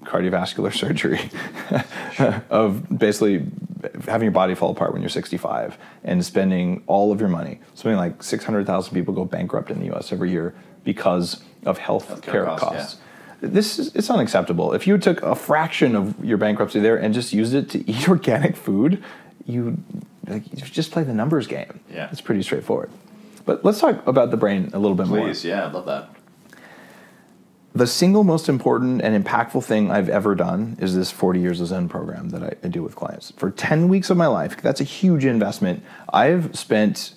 [0.00, 1.30] cardiovascular surgery,
[2.50, 3.44] of basically
[4.06, 7.60] having your body fall apart when you're 65 and spending all of your money.
[7.74, 10.12] Something like 600,000 people go bankrupt in the U.S.
[10.12, 12.64] every year because of health care costs.
[12.64, 12.96] costs.
[12.98, 13.08] Yeah
[13.42, 14.72] this is it's unacceptable.
[14.72, 18.08] If you took a fraction of your bankruptcy there and just used it to eat
[18.08, 19.02] organic food,
[19.44, 19.82] you
[20.26, 21.80] like you just play the numbers game.
[21.92, 22.90] Yeah, it's pretty straightforward.
[23.44, 25.26] But let's talk about the brain a little bit Please, more.
[25.26, 26.10] Please, yeah, I love that.
[27.74, 31.68] The single most important and impactful thing I've ever done is this 40 Years of
[31.68, 33.32] Zen program that I, I do with clients.
[33.38, 35.82] For 10 weeks of my life, that's a huge investment.
[36.12, 37.14] I've spent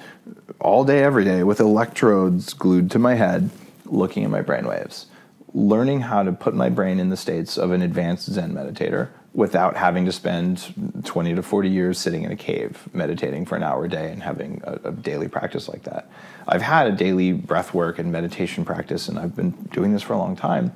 [0.60, 3.50] all day, every day with electrodes glued to my head
[3.86, 5.08] looking at my brain waves
[5.56, 9.78] learning how to put my brain in the states of an advanced Zen meditator without
[9.78, 10.74] having to spend
[11.06, 14.22] 20 to 40 years sitting in a cave meditating for an hour a day and
[14.22, 16.10] having a, a, daily practice like that.
[16.46, 20.12] I've had a daily breath work and meditation practice, and I've been doing this for
[20.12, 20.74] a long time.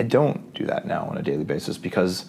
[0.00, 2.26] I don't do that now on a daily basis because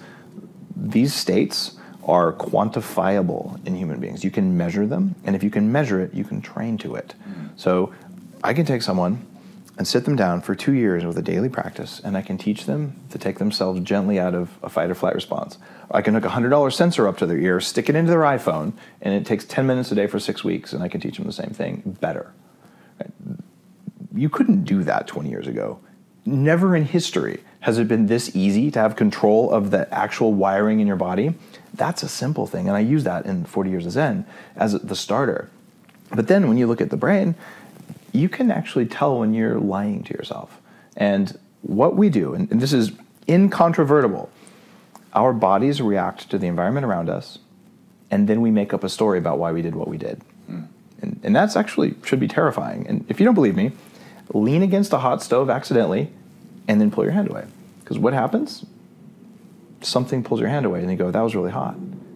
[0.75, 1.75] these states
[2.05, 4.23] are quantifiable in human beings.
[4.23, 7.15] You can measure them, and if you can measure it, you can train to it.
[7.27, 7.47] Mm-hmm.
[7.55, 7.93] So
[8.43, 9.25] I can take someone
[9.79, 12.65] and sit them down for two years with a daily practice, and I can teach
[12.65, 15.57] them to take themselves gently out of a fight or flight response.
[15.89, 18.73] I can hook a $100 sensor up to their ear, stick it into their iPhone,
[19.01, 21.25] and it takes 10 minutes a day for six weeks, and I can teach them
[21.25, 22.33] the same thing better.
[24.13, 25.79] You couldn't do that 20 years ago.
[26.25, 30.81] Never in history has it been this easy to have control of the actual wiring
[30.81, 31.35] in your body.
[31.73, 34.25] That's a simple thing, and I use that in 40 Years of Zen
[34.57, 35.49] as the starter.
[36.13, 37.35] But then when you look at the brain,
[38.13, 40.59] you can actually tell when you're lying to yourself.
[40.95, 42.91] And what we do, and, and this is
[43.27, 44.29] incontrovertible,
[45.13, 47.39] our bodies react to the environment around us,
[48.11, 50.21] and then we make up a story about why we did what we did.
[50.49, 50.67] Mm.
[51.01, 52.87] And, and that's actually should be terrifying.
[52.87, 53.71] And if you don't believe me,
[54.33, 56.11] lean against a hot stove accidentally
[56.67, 57.45] and then pull your hand away.
[57.79, 58.65] Because what happens?
[59.81, 61.75] Something pulls your hand away and you go, that was really hot.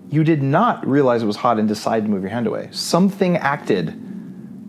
[0.10, 2.70] You did not realize it was hot and decide to move your hand away.
[2.72, 4.00] Something acted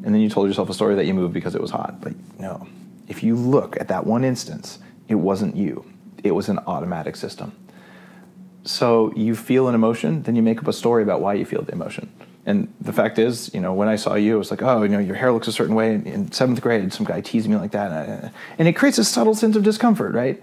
[0.04, 2.00] and then you told yourself a story that you moved because it was hot.
[2.00, 2.66] But no,
[3.08, 5.84] if you look at that one instance, it wasn't you,
[6.22, 7.56] it was an automatic system.
[8.64, 11.62] So you feel an emotion, then you make up a story about why you feel
[11.62, 12.12] the emotion.
[12.46, 14.88] And the fact is, you know, when I saw you, it was like, oh, you
[14.90, 15.94] know, your hair looks a certain way.
[15.94, 19.56] In seventh grade, some guy teased me like that, and it creates a subtle sense
[19.56, 20.42] of discomfort, right?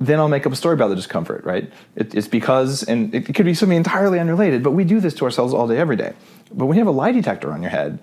[0.00, 1.72] Then I'll make up a story about the discomfort, right?
[1.94, 5.24] It, it's because, and it could be something entirely unrelated, but we do this to
[5.24, 6.12] ourselves all day, every day.
[6.52, 8.02] But when you have a lie detector on your head,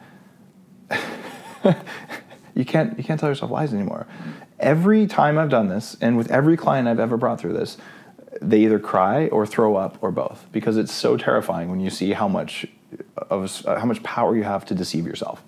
[2.56, 4.08] you can't you can't tell yourself lies anymore.
[4.60, 7.78] Every time I've done this, and with every client I've ever brought through this,
[8.42, 12.14] they either cry or throw up or both because it's so terrifying when you see
[12.14, 12.66] how much
[13.30, 15.44] of how much power you have to deceive yourself.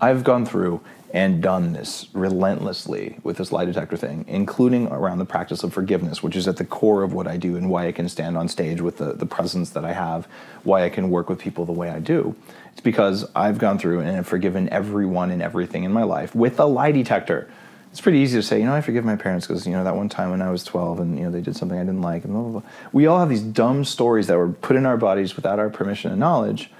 [0.00, 0.80] I've gone through
[1.12, 6.22] and done this relentlessly with this lie detector thing, including around the practice of forgiveness,
[6.22, 8.48] which is at the core of what I do and why I can stand on
[8.48, 10.26] stage with the, the presence that I have,
[10.64, 12.34] why I can work with people the way I do.
[12.72, 16.58] It's because I've gone through and have forgiven everyone and everything in my life with
[16.60, 17.50] a lie detector.
[17.90, 19.96] It's pretty easy to say, you know, I forgive my parents because, you know, that
[19.96, 22.24] one time when I was 12 and, you know, they did something I didn't like
[22.24, 22.70] and blah, blah, blah.
[22.92, 26.10] We all have these dumb stories that were put in our bodies without our permission
[26.10, 26.70] and knowledge,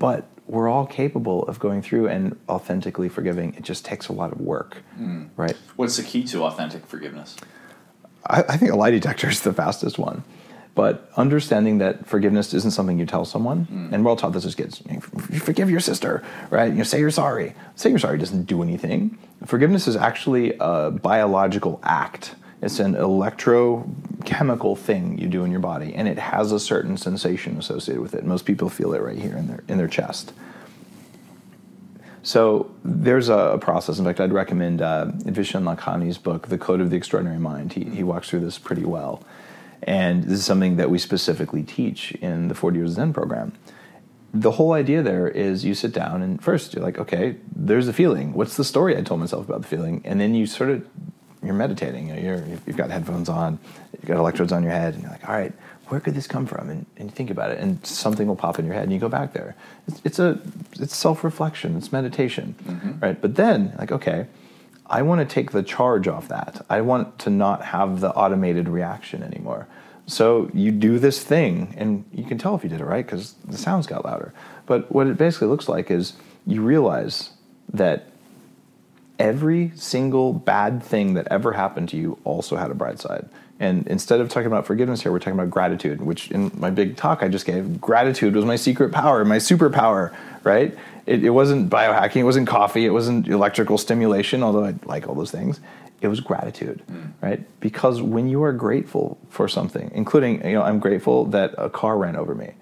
[0.00, 3.54] but we're all capable of going through and authentically forgiving.
[3.54, 5.28] It just takes a lot of work, mm.
[5.36, 5.56] right?
[5.76, 7.36] What's the key to authentic forgiveness?
[8.26, 10.22] I, I think a lie detector is the fastest one.
[10.74, 13.92] But understanding that forgiveness isn't something you tell someone, mm.
[13.92, 14.82] and we're all taught this as kids.
[15.30, 16.70] You forgive your sister, right?
[16.70, 17.54] You know, say you're sorry.
[17.76, 19.16] Say you're sorry doesn't do anything.
[19.46, 22.34] Forgiveness is actually a biological act.
[22.64, 27.58] It's an electrochemical thing you do in your body, and it has a certain sensation
[27.58, 28.24] associated with it.
[28.24, 30.32] Most people feel it right here in their in their chest.
[32.22, 33.98] So there's a process.
[33.98, 37.74] In fact, I'd recommend uh, Vishen Lakhiani's book, The Code of the Extraordinary Mind.
[37.74, 39.22] He, he walks through this pretty well.
[39.82, 43.52] And this is something that we specifically teach in the 40 Years Zen program.
[44.32, 47.92] The whole idea there is you sit down and first you're like, okay, there's a
[47.92, 48.32] feeling.
[48.32, 50.00] What's the story I told myself about the feeling?
[50.06, 50.88] And then you sort of
[51.44, 52.08] you're meditating.
[52.08, 53.58] You are you've got headphones on,
[53.92, 55.52] you've got electrodes on your head, and you're like, all right,
[55.88, 56.70] where could this come from?
[56.70, 58.98] And, and you think about it, and something will pop in your head, and you
[58.98, 59.54] go back there.
[59.86, 60.40] It's, it's a
[60.80, 62.98] it's self reflection, it's meditation, mm-hmm.
[63.00, 63.20] right?
[63.20, 64.26] But then, like, okay,
[64.86, 66.64] I want to take the charge off that.
[66.68, 69.66] I want to not have the automated reaction anymore.
[70.06, 73.34] So you do this thing, and you can tell if you did it right because
[73.44, 74.34] the sounds got louder.
[74.66, 76.14] But what it basically looks like is
[76.46, 77.30] you realize
[77.72, 78.08] that
[79.18, 83.28] every single bad thing that ever happened to you also had a bright side.
[83.60, 86.96] And instead of talking about forgiveness here, we're talking about gratitude, which in my big
[86.96, 90.76] talk I just gave, gratitude was my secret power, my superpower, right?
[91.06, 95.14] It, it wasn't biohacking, it wasn't coffee, it wasn't electrical stimulation, although I like all
[95.14, 95.60] those things
[96.04, 97.12] it was gratitude, mm.
[97.22, 97.40] right?
[97.60, 101.96] Because when you are grateful for something, including, you know, I'm grateful that a car
[101.96, 102.52] ran over me.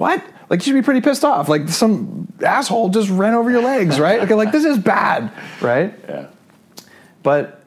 [0.00, 0.24] What?
[0.48, 1.50] Like you should be pretty pissed off.
[1.50, 4.20] Like some asshole just ran over your legs, right?
[4.20, 5.94] Okay, like this is bad, right?
[6.08, 6.28] Yeah.
[7.22, 7.62] But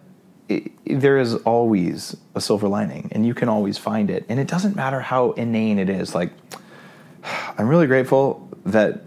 [0.49, 4.25] it, there is always a silver lining, and you can always find it.
[4.29, 6.15] And it doesn't matter how inane it is.
[6.15, 6.31] Like,
[7.59, 9.03] I'm really grateful that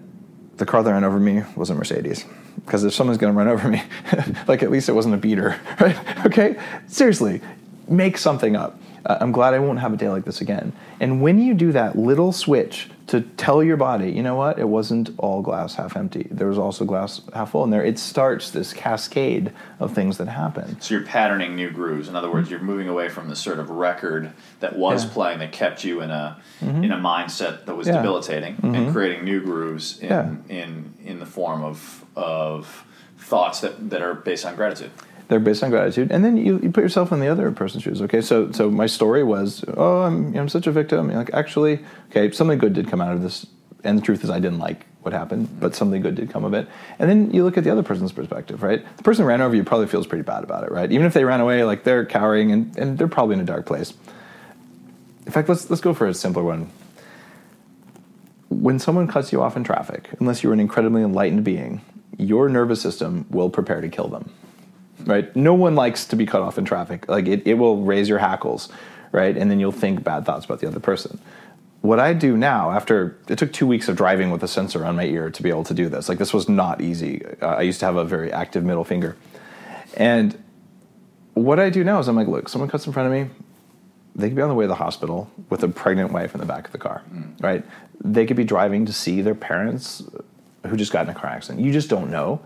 [0.57, 2.25] the car that ran over me was a Mercedes
[2.65, 3.83] because if someone's going to run over me,
[4.47, 6.27] like at least it wasn't a beater, right?
[6.27, 7.41] Okay, seriously,
[7.89, 8.81] make something up.
[9.05, 10.73] Uh, I'm glad I won't have a day like this again.
[11.01, 14.69] And when you do that little switch to tell your body, you know what, it
[14.69, 16.27] wasn't all glass half empty.
[16.31, 17.85] There was also glass half full in there.
[17.85, 20.81] It starts this cascade of things that happen.
[20.81, 22.09] So you're patterning new grooves.
[22.09, 25.11] In other words, you're moving away from the sort of record that was yeah.
[25.12, 26.83] playing that kept you in a mm-hmm.
[26.83, 27.97] in a mindset that was yeah.
[27.97, 28.75] debilitating, mm-hmm.
[28.75, 30.35] and creating new grooves in, yeah.
[30.49, 32.85] in in the form of of
[33.19, 34.90] thoughts that, that are based on gratitude
[35.29, 38.01] they're based on gratitude and then you, you put yourself in the other person's shoes
[38.03, 42.31] okay so so my story was oh i'm, I'm such a victim like actually okay
[42.31, 43.47] something good did come out of this
[43.85, 46.53] and the truth is i didn't like what happened, but something good did come of
[46.53, 46.69] it.
[46.99, 48.85] And then you look at the other person's perspective, right?
[48.97, 50.91] The person who ran over you probably feels pretty bad about it, right?
[50.91, 53.67] Even if they ran away, like they're cowering and, and they're probably in a dark
[53.67, 53.95] place.
[55.25, 56.71] In fact, let's let's go for a simpler one.
[58.49, 61.83] When someone cuts you off in traffic, unless you're an incredibly enlightened being,
[62.19, 64.33] your nervous system will prepare to kill them.
[65.07, 65.35] Right?
[65.37, 67.09] No one likes to be cut off in traffic.
[67.09, 68.69] Like it, it will raise your hackles,
[69.12, 69.37] right?
[69.37, 71.21] And then you'll think bad thoughts about the other person
[71.87, 74.97] what I do now, after it took two weeks of driving with a sensor on
[74.97, 77.25] my ear to be able to do this, like this was not easy.
[77.40, 79.16] Uh, I used to have a very active middle finger.
[79.97, 80.42] And
[81.35, 83.33] what I do now is I'm like, look, someone cuts in front of me,
[84.14, 86.47] they could be on the way to the hospital with a pregnant wife in the
[86.47, 87.42] back of the car, mm.
[87.42, 87.64] right?
[88.03, 90.03] They could be driving to see their parents
[90.66, 91.64] who just got in a car accident.
[91.64, 92.40] You just don't know.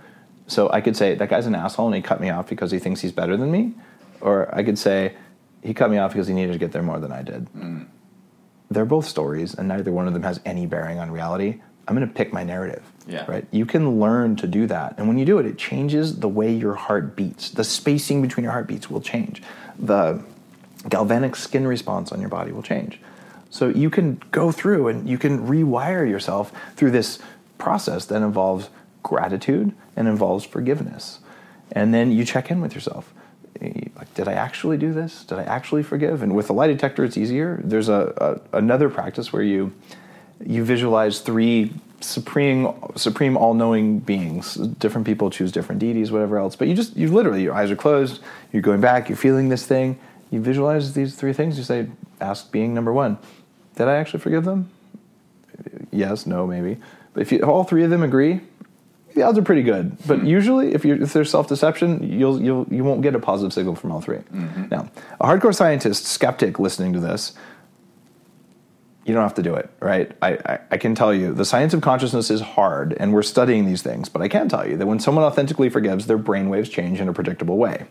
[0.51, 2.79] So I could say, that guy's an asshole and he cut me off because he
[2.79, 3.75] thinks he's better than me.
[4.21, 5.15] Or I could say,
[5.63, 7.47] he cut me off because he needed to get there more than I did.
[7.53, 7.87] Mm
[8.71, 11.61] they're both stories, and neither one of them has any bearing on reality.
[11.89, 12.85] I'm going to pick my narrative.
[13.07, 13.25] Yeah.
[13.27, 13.45] Right.
[13.51, 16.53] You can learn to do that, and when you do it, it changes the way
[16.53, 17.51] your heart beats.
[17.51, 19.43] The spacing between your heartbeats will change.
[19.79, 20.23] The
[20.89, 23.01] galvanic skin response on your body will change.
[23.51, 27.19] So you can go through and you can rewire yourself through this
[27.59, 28.71] process that involves
[29.03, 31.21] gratitude and involves forgiveness.
[31.73, 33.13] And then you check in with yourself.
[33.61, 35.25] Eh, like, did I actually do this?
[35.25, 36.23] Did I actually forgive?
[36.23, 37.61] And with a lie detector, it's easier.
[37.63, 39.73] There's a, a another practice where you
[40.45, 44.55] you visualize three supreme supreme all-knowing beings.
[44.55, 46.57] Different people choose different deities whatever else.
[46.57, 48.23] But you just you literally your eyes are closed.
[48.53, 49.11] You're going back.
[49.11, 50.01] You're feeling this thing.
[50.31, 51.59] You visualize these three things.
[51.59, 51.89] You say
[52.21, 53.19] ask being number one
[53.77, 54.71] did i actually forgive them?
[55.91, 56.79] Yes no maybe.
[57.13, 58.41] But if, you, all three of them agree
[59.15, 59.97] the odds are pretty good.
[60.07, 60.27] But mm-hmm.
[60.27, 63.93] usually, if, if there's self deception, you'll, you'll, you won't get a positive signal from
[63.93, 64.69] all 3 mm-hmm.
[64.71, 67.35] Now, a hardcore scientist, skeptic listening to this,
[69.05, 70.13] you don't have to do it, right?
[70.23, 73.67] I, I, I, can tell you the science of consciousness is hard, and we're studying
[73.67, 77.01] these things, but I can tell you that when someone authentically forgives, their brainwaves change
[77.01, 77.87] in a predictable way.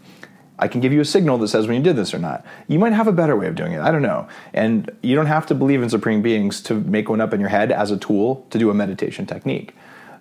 [0.60, 2.46] I can give you a signal that says when you did this or not.
[2.68, 3.82] You might have a better way of doing it.
[3.82, 4.28] I don't know.
[4.54, 7.50] And you don't have to believe in supreme beings to make one up in your
[7.50, 9.74] head as a tool to do a meditation technique.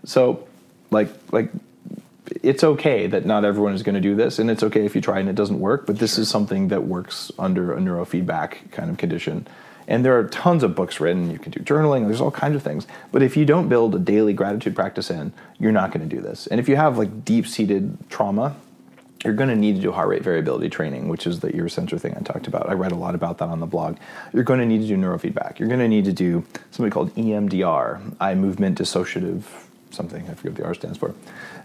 [0.04, 0.47] So
[0.90, 1.50] like like
[2.42, 5.00] it's okay that not everyone is going to do this and it's okay if you
[5.00, 6.22] try and it doesn't work but this sure.
[6.22, 9.46] is something that works under a neurofeedback kind of condition
[9.86, 12.62] and there are tons of books written you can do journaling there's all kinds of
[12.62, 16.16] things but if you don't build a daily gratitude practice in you're not going to
[16.16, 18.54] do this and if you have like deep-seated trauma
[19.24, 21.98] you're going to need to do heart rate variability training, which is the ear sensor
[21.98, 22.68] thing I talked about.
[22.68, 23.96] I read a lot about that on the blog.
[24.32, 25.58] You're going to need to do neurofeedback.
[25.58, 29.42] You're going to need to do something called EMDR, eye movement dissociative
[29.90, 30.28] something.
[30.28, 31.14] I forget what the R stands for.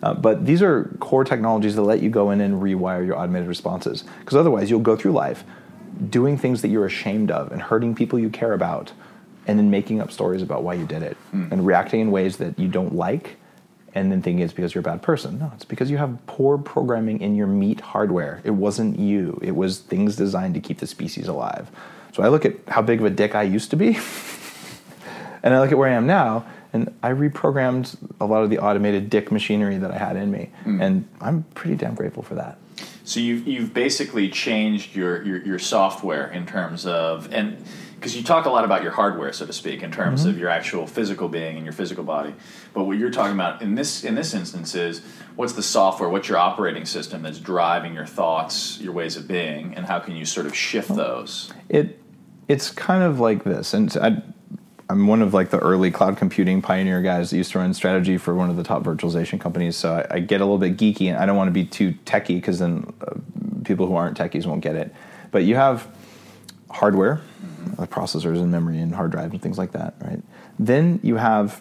[0.01, 3.47] Uh, but these are core technologies that let you go in and rewire your automated
[3.47, 4.03] responses.
[4.19, 5.43] Because otherwise, you'll go through life
[6.09, 8.91] doing things that you're ashamed of and hurting people you care about,
[9.45, 11.51] and then making up stories about why you did it mm.
[11.51, 13.37] and reacting in ways that you don't like.
[13.95, 15.37] And then thinking it's because you're a bad person.
[15.37, 18.41] No, it's because you have poor programming in your meat hardware.
[18.43, 19.37] It wasn't you.
[19.43, 21.69] It was things designed to keep the species alive.
[22.13, 23.89] So I look at how big of a dick I used to be,
[25.43, 28.59] and I look at where I am now, and I reprogrammed a lot of the
[28.59, 30.81] automated dick machinery that I had in me, mm.
[30.81, 32.57] and I'm pretty damn grateful for that.
[33.03, 37.63] So you've you've basically changed your your, your software in terms of and
[37.95, 40.31] because you talk a lot about your hardware, so to speak, in terms mm-hmm.
[40.31, 42.33] of your actual physical being and your physical body.
[42.73, 45.01] But what you're talking about in this in this instance is
[45.37, 49.73] what's the software, what's your operating system that's driving your thoughts, your ways of being,
[49.75, 51.53] and how can you sort of shift those?
[51.69, 51.99] It
[52.49, 54.21] it's kind of like this, and I,
[54.93, 58.19] I'm one of like the early cloud computing pioneer guys that used to run strategy
[58.19, 59.75] for one of the top virtualization companies.
[59.75, 61.93] So I, I get a little bit geeky, and I don't want to be too
[62.05, 63.15] techy because then uh,
[63.63, 64.93] people who aren't techies won't get it.
[65.31, 65.87] But you have
[66.69, 67.81] hardware, mm-hmm.
[67.81, 70.21] like processors and memory and hard drives and things like that, right?
[70.59, 71.59] Then you have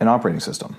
[0.00, 0.76] an operating system,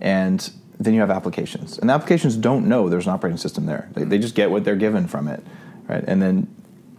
[0.00, 1.78] and then you have applications.
[1.78, 3.88] And the applications don't know there's an operating system there.
[3.92, 5.40] They, they just get what they're given from it,
[5.86, 6.02] right?
[6.04, 6.52] And then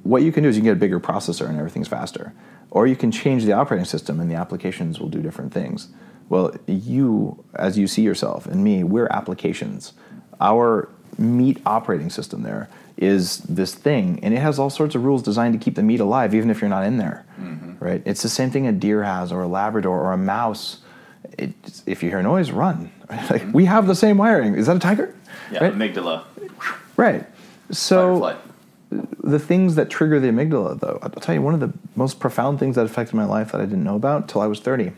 [0.04, 2.32] what you can do is you can get a bigger processor and everything's faster.
[2.72, 5.90] Or you can change the operating system and the applications will do different things.
[6.30, 9.94] Well, you, as you see yourself, and me, we're applications.
[10.42, 15.24] Our meat operating system there is this thing, and it has all sorts of rules
[15.24, 17.26] designed to keep the meat alive, even if you're not in there.
[17.40, 17.84] Mm-hmm.
[17.84, 18.02] Right?
[18.06, 20.80] It's the same thing a deer has, or a Labrador, or a mouse.
[21.38, 21.54] It,
[21.86, 22.92] if you hear noise, run.
[23.10, 23.52] Like, mm-hmm.
[23.54, 24.56] We have the same wiring.
[24.56, 25.16] Is that a tiger?
[25.50, 25.74] Yeah, right?
[25.74, 26.26] amygdala.
[26.98, 27.26] Right.
[27.72, 28.38] So
[28.90, 32.60] the things that trigger the amygdala, though, I'll tell you one of the most profound
[32.60, 34.94] things that affected my life that I didn't know about till I was 30.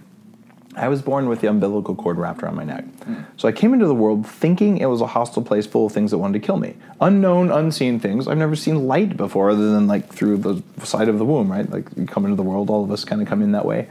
[0.75, 2.85] I was born with the umbilical cord wrapped around my neck.
[2.85, 3.25] Mm.
[3.37, 6.11] So I came into the world thinking it was a hostile place full of things
[6.11, 6.75] that wanted to kill me.
[7.01, 8.27] Unknown, unseen things.
[8.27, 11.69] I've never seen light before other than like through the side of the womb, right?
[11.69, 13.89] Like you come into the world, all of us kind of come in that way.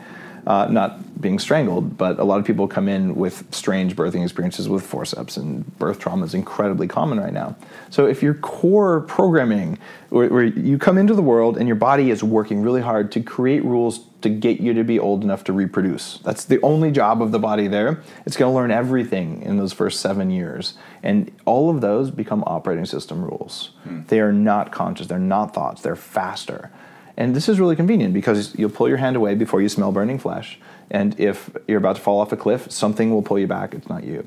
[0.49, 4.67] Uh, not being strangled, but a lot of people come in with strange birthing experiences
[4.67, 7.55] with forceps, and birth trauma is incredibly common right now.
[7.91, 9.79] So if your core programming,
[10.09, 13.21] where, where you come into the world and your body is working really hard to
[13.21, 16.17] create rules to get you to be old enough to reproduce.
[16.21, 18.03] That's the only job of the body there.
[18.25, 20.75] It's going to learn everything in those first seven years.
[21.03, 23.73] And all of those become operating system rules.
[23.85, 24.05] Hmm.
[24.09, 26.73] They are not conscious, they're not thoughts, they're faster.
[27.19, 30.21] And this is really convenient because you'll pull your hand away before you smell burning
[30.21, 30.57] flesh.
[30.89, 33.75] And if you're about to fall off a cliff, something will pull you back.
[33.75, 34.25] It's not you,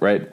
[0.00, 0.28] right?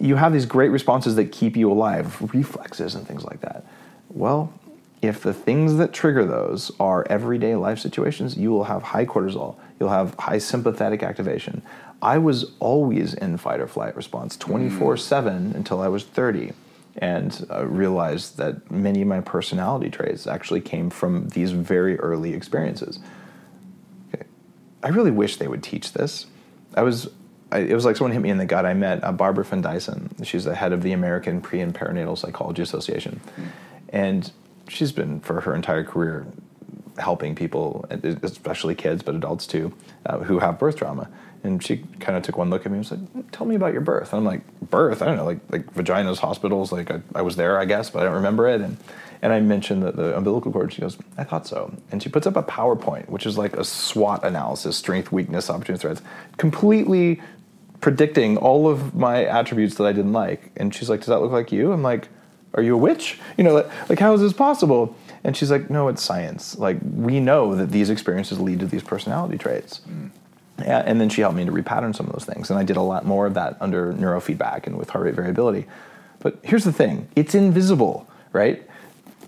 [0.00, 3.66] You have these great responses that keep you alive, reflexes and things like that.
[4.08, 4.54] Well,
[5.02, 9.56] if the things that trigger those are everyday life situations, you will have high cortisol,
[9.78, 11.60] you'll have high sympathetic activation.
[12.00, 14.98] I was always in fight or flight response 24 mm.
[14.98, 16.54] 7 until I was 30
[16.98, 22.34] and uh, realized that many of my personality traits actually came from these very early
[22.34, 22.98] experiences.
[24.12, 24.24] Okay.
[24.82, 26.26] I really wish they would teach this.
[26.74, 27.08] I was,
[27.52, 28.66] I, it was like someone hit me in the gut.
[28.66, 30.24] I met uh, Barbara Findeisen.
[30.24, 33.46] She's the head of the American Pre and Perinatal Psychology Association, mm.
[33.90, 34.32] and
[34.68, 36.26] she's been for her entire career
[36.98, 39.72] helping people, especially kids, but adults too,
[40.06, 41.08] uh, who have birth trauma.
[41.44, 43.72] And she kind of took one look at me and was like, "Tell me about
[43.72, 45.02] your birth." And I'm like, "Birth?
[45.02, 46.72] I don't know, like like vaginas, hospitals.
[46.72, 48.76] Like I, I was there, I guess, but I don't remember it." And
[49.22, 50.72] and I mentioned the, the umbilical cord.
[50.72, 53.64] She goes, "I thought so." And she puts up a PowerPoint, which is like a
[53.64, 56.02] SWOT analysis: strength, weakness, opportunity, threats,
[56.38, 57.20] completely
[57.80, 60.50] predicting all of my attributes that I didn't like.
[60.56, 62.08] And she's like, "Does that look like you?" I'm like,
[62.54, 63.20] "Are you a witch?
[63.36, 64.96] You know, like, like how is this possible?"
[65.28, 66.56] And she's like, "No, it's science.
[66.56, 70.08] Like we know that these experiences lead to these personality traits." Mm.
[70.60, 72.48] Yeah, and then she helped me to repattern some of those things.
[72.48, 75.66] And I did a lot more of that under neurofeedback and with heart rate variability.
[76.20, 78.66] But here's the thing it's invisible, right?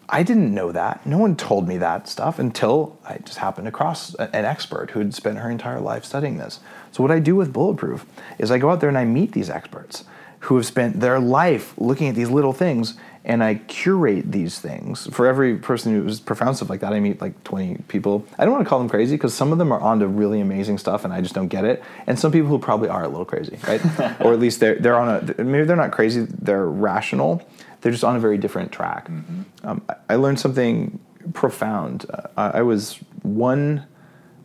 [0.09, 1.05] I didn't know that.
[1.05, 5.13] No one told me that stuff until I just happened across an expert who had
[5.13, 6.61] spent her entire life studying this.
[6.93, 8.07] So, what I do with Bulletproof
[8.39, 10.05] is I go out there and I meet these experts
[10.41, 12.95] who have spent their life looking at these little things
[13.25, 16.93] and I curate these things for every person who's profound stuff like that.
[16.93, 18.27] I meet like 20 people.
[18.39, 20.79] I don't want to call them crazy because some of them are onto really amazing
[20.79, 21.83] stuff and I just don't get it.
[22.07, 23.81] And some people who probably are a little crazy, right?
[24.21, 25.09] or at least they're they're on
[25.39, 27.47] a maybe they're not crazy, they're rational.
[27.83, 29.09] They're just on a very different track.
[29.09, 29.43] Mm-hmm.
[29.67, 30.99] Um, I learned something
[31.33, 32.07] profound.
[32.13, 33.87] Uh, I was one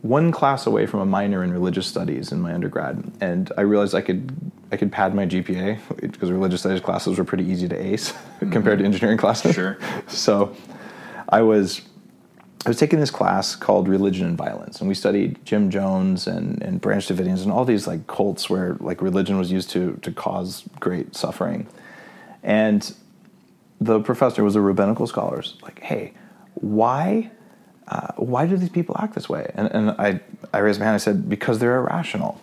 [0.02, 3.96] one class away from a minor in religious studies in my undergrad, and I realized
[3.96, 7.76] I could I could pad my GPA because religious studies classes were pretty easy to
[7.76, 8.52] ace mm-hmm.
[8.52, 9.56] compared to engineering classes.
[9.56, 9.78] Sure.
[10.08, 10.56] so
[11.30, 11.82] I was
[12.66, 16.62] I was taking this class called Religion and Violence, and we studied Jim Jones and,
[16.64, 20.12] and Branch Davidians and all these like cults where like religion was used to to
[20.12, 21.68] cause great suffering.
[22.42, 22.94] And
[23.80, 25.44] the professor was a rabbinical scholar.
[25.62, 26.14] Like, hey,
[26.56, 27.32] why
[27.88, 29.52] uh, why do these people act this way?
[29.54, 30.20] And, and I,
[30.54, 30.96] I raised my hand.
[30.96, 32.42] I said, because they're irrational,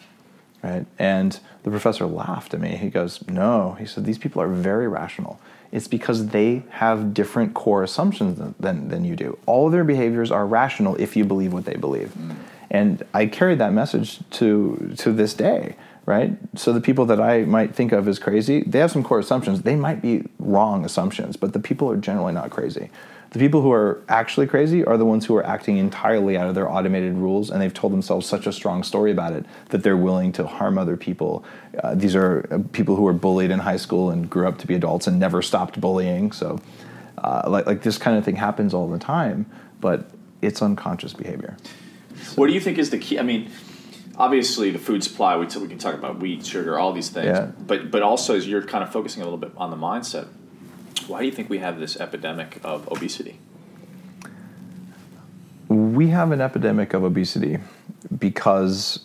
[0.63, 0.87] right?
[0.99, 2.77] And the professor laughed at me.
[2.77, 3.77] He goes, no.
[3.79, 5.41] He said, these people are very rational.
[5.71, 9.39] It's because they have different core assumptions than, than, than you do.
[9.47, 12.13] All of their behaviors are rational if you believe what they believe.
[12.19, 12.37] Mm.
[12.71, 15.77] And I carried that message to, to this day,
[16.13, 16.37] right?
[16.55, 19.63] So the people that I might think of as crazy, they have some core assumptions.
[19.63, 22.91] They might be wrong assumptions, but the people are generally not crazy.
[23.31, 26.55] The people who are actually crazy are the ones who are acting entirely out of
[26.55, 29.97] their automated rules, and they've told themselves such a strong story about it that they're
[29.97, 31.43] willing to harm other people.
[31.83, 34.67] Uh, these are uh, people who were bullied in high school and grew up to
[34.67, 36.31] be adults and never stopped bullying.
[36.31, 36.61] So,
[37.17, 39.47] uh, like, like this kind of thing happens all the time,
[39.81, 40.11] but
[40.43, 41.57] it's unconscious behavior.
[42.35, 43.19] What do you think is the key?
[43.19, 43.51] I mean,
[44.17, 45.37] obviously the food supply.
[45.37, 47.53] We, t- we can talk about wheat, sugar, all these things, yeah.
[47.59, 50.29] but but also as you're kind of focusing a little bit on the mindset
[51.07, 53.39] why do you think we have this epidemic of obesity?
[55.69, 57.59] We have an epidemic of obesity
[58.19, 59.01] because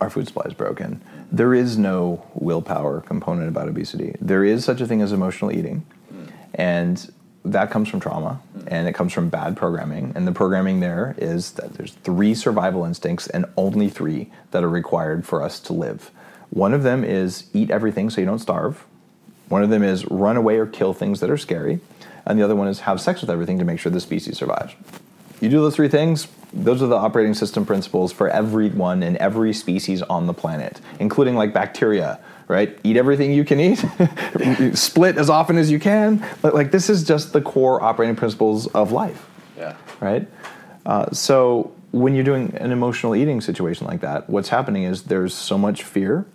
[0.00, 1.02] our food supply is broken.
[1.30, 4.14] There is no willpower component about obesity.
[4.20, 6.30] There is such a thing as emotional eating, mm.
[6.54, 7.12] and
[7.44, 10.12] that comes from trauma and it comes from bad programming.
[10.14, 14.68] And the programming there is that there's three survival instincts and only three that are
[14.68, 16.10] required for us to live.
[16.50, 18.84] One of them is eat everything so you don't starve.
[19.48, 21.80] One of them is run away or kill things that are scary,
[22.24, 24.74] and the other one is have sex with everything to make sure the species survives.
[25.40, 29.52] You do those three things, those are the operating system principles for everyone and every
[29.52, 32.20] species on the planet, including like bacteria,
[32.54, 32.78] right?
[32.84, 33.84] Eat everything you can eat,
[34.76, 36.24] split as often as you can.
[36.42, 39.28] Like this is just the core operating principles of life.
[39.58, 39.76] Yeah.
[40.00, 40.28] Right?
[40.86, 45.34] Uh, so when you're doing an emotional eating situation like that, what's happening is there's
[45.34, 46.26] so much fear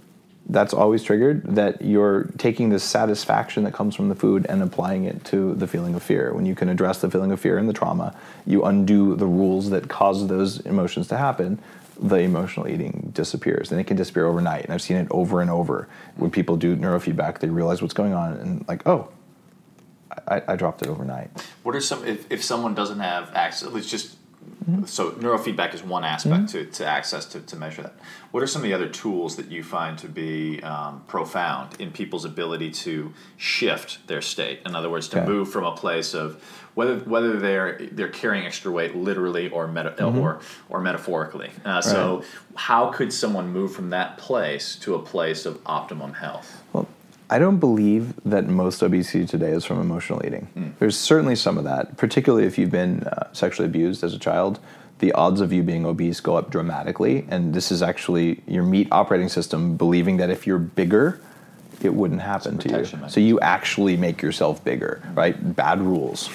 [0.49, 5.05] that's always triggered, that you're taking the satisfaction that comes from the food and applying
[5.05, 6.34] it to the feeling of fear.
[6.34, 8.15] When you can address the feeling of fear and the trauma,
[8.47, 11.61] you undo the rules that cause those emotions to happen.
[12.02, 14.64] The emotional eating disappears, and it can disappear overnight.
[14.64, 15.88] And I've seen it over and over.
[16.16, 19.10] When people do neurofeedback, they realize what's going on, and like, oh,
[20.28, 21.30] I, I dropped it overnight.
[21.64, 23.70] What are some if, if someone doesn't have access?
[23.70, 24.16] Let's just
[24.86, 27.95] so neurofeedback is one aspect to, to access to, to measure that.
[28.32, 31.91] What are some of the other tools that you find to be um, profound in
[31.91, 34.62] people's ability to shift their state?
[34.66, 35.28] In other words, to Okay.
[35.28, 36.41] move from a place of
[36.76, 40.39] whether whether they're they're carrying extra weight literally or meta, or
[40.70, 41.49] or metaphorically.
[41.66, 42.24] Uh, So
[42.55, 46.64] how could someone move from that place to a place of optimum health?
[46.74, 46.88] Well,
[47.30, 50.73] I don't believe that most obesity today is from emotional eating.
[50.80, 54.59] There's certainly some of that, particularly if you've been uh, sexually abused as a child.
[54.97, 58.88] The odds of you being obese go up dramatically, and this is actually your meat
[58.91, 61.21] operating system believing that if you're bigger,
[61.82, 62.73] it wouldn't happen to you.
[62.75, 65.55] protection So you actually make yourself bigger, right?
[65.55, 66.30] Bad rules.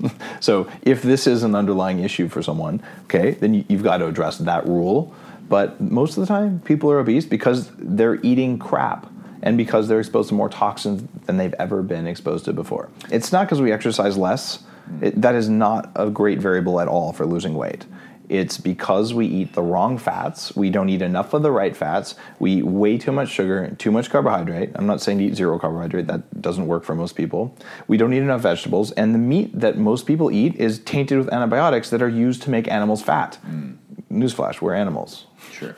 [0.40, 4.06] so if this is an underlying issue for someone, okay, then you- you've got to
[4.06, 5.14] address that rule.
[5.48, 9.06] But most of the time, people are obese because they're eating crap
[9.42, 12.88] and because they're exposed to more toxins than they've ever been exposed to before.
[13.10, 14.62] It's not because we exercise less.
[15.00, 17.84] It, that is not a great variable at all for losing weight.
[18.28, 20.54] It's because we eat the wrong fats.
[20.54, 22.14] We don't eat enough of the right fats.
[22.38, 24.72] We eat way too much sugar, too much carbohydrate.
[24.74, 26.06] I'm not saying to eat zero carbohydrate.
[26.08, 27.56] That doesn't work for most people.
[27.86, 28.92] We don't eat enough vegetables.
[28.92, 32.50] And the meat that most people eat is tainted with antibiotics that are used to
[32.50, 33.38] make animals fat.
[33.46, 33.76] Mm.
[34.10, 35.26] Newsflash, we're animals.
[35.50, 35.74] Sure.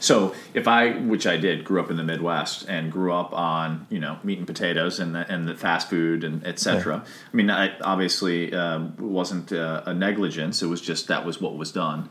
[0.00, 3.86] So if I, which I did, grew up in the Midwest and grew up on
[3.90, 7.04] you know meat and potatoes and the, and the fast food and etc.
[7.32, 10.62] I mean, I obviously um, wasn't uh, a negligence.
[10.62, 12.08] It was just that was what was done.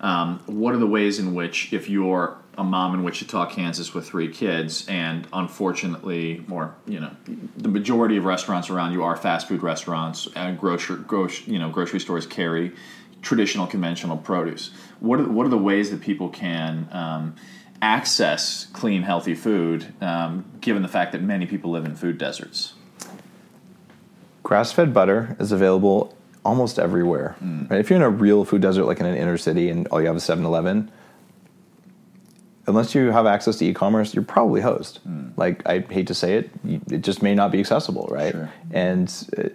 [0.00, 4.06] Um, what are the ways in which, if you're a mom in Wichita, Kansas, with
[4.06, 7.10] three kids, and unfortunately, more you know,
[7.56, 11.70] the majority of restaurants around you are fast food restaurants, and grocery, grocery, you know,
[11.70, 12.72] grocery stores carry
[13.22, 14.70] traditional, conventional produce.
[15.00, 17.36] What are, what are the ways that people can um,
[17.82, 22.74] access clean, healthy food, um, given the fact that many people live in food deserts?
[24.42, 27.36] Grass fed butter is available almost everywhere.
[27.68, 27.80] Right?
[27.80, 30.06] If you're in a real food desert, like in an inner city, and all you
[30.06, 30.90] have is 7 Eleven,
[32.66, 35.00] unless you have access to e commerce, you're probably host.
[35.36, 36.50] Like, I hate to say it,
[36.90, 38.32] it just may not be accessible, right?
[38.32, 38.52] Sure.
[38.70, 39.48] And uh,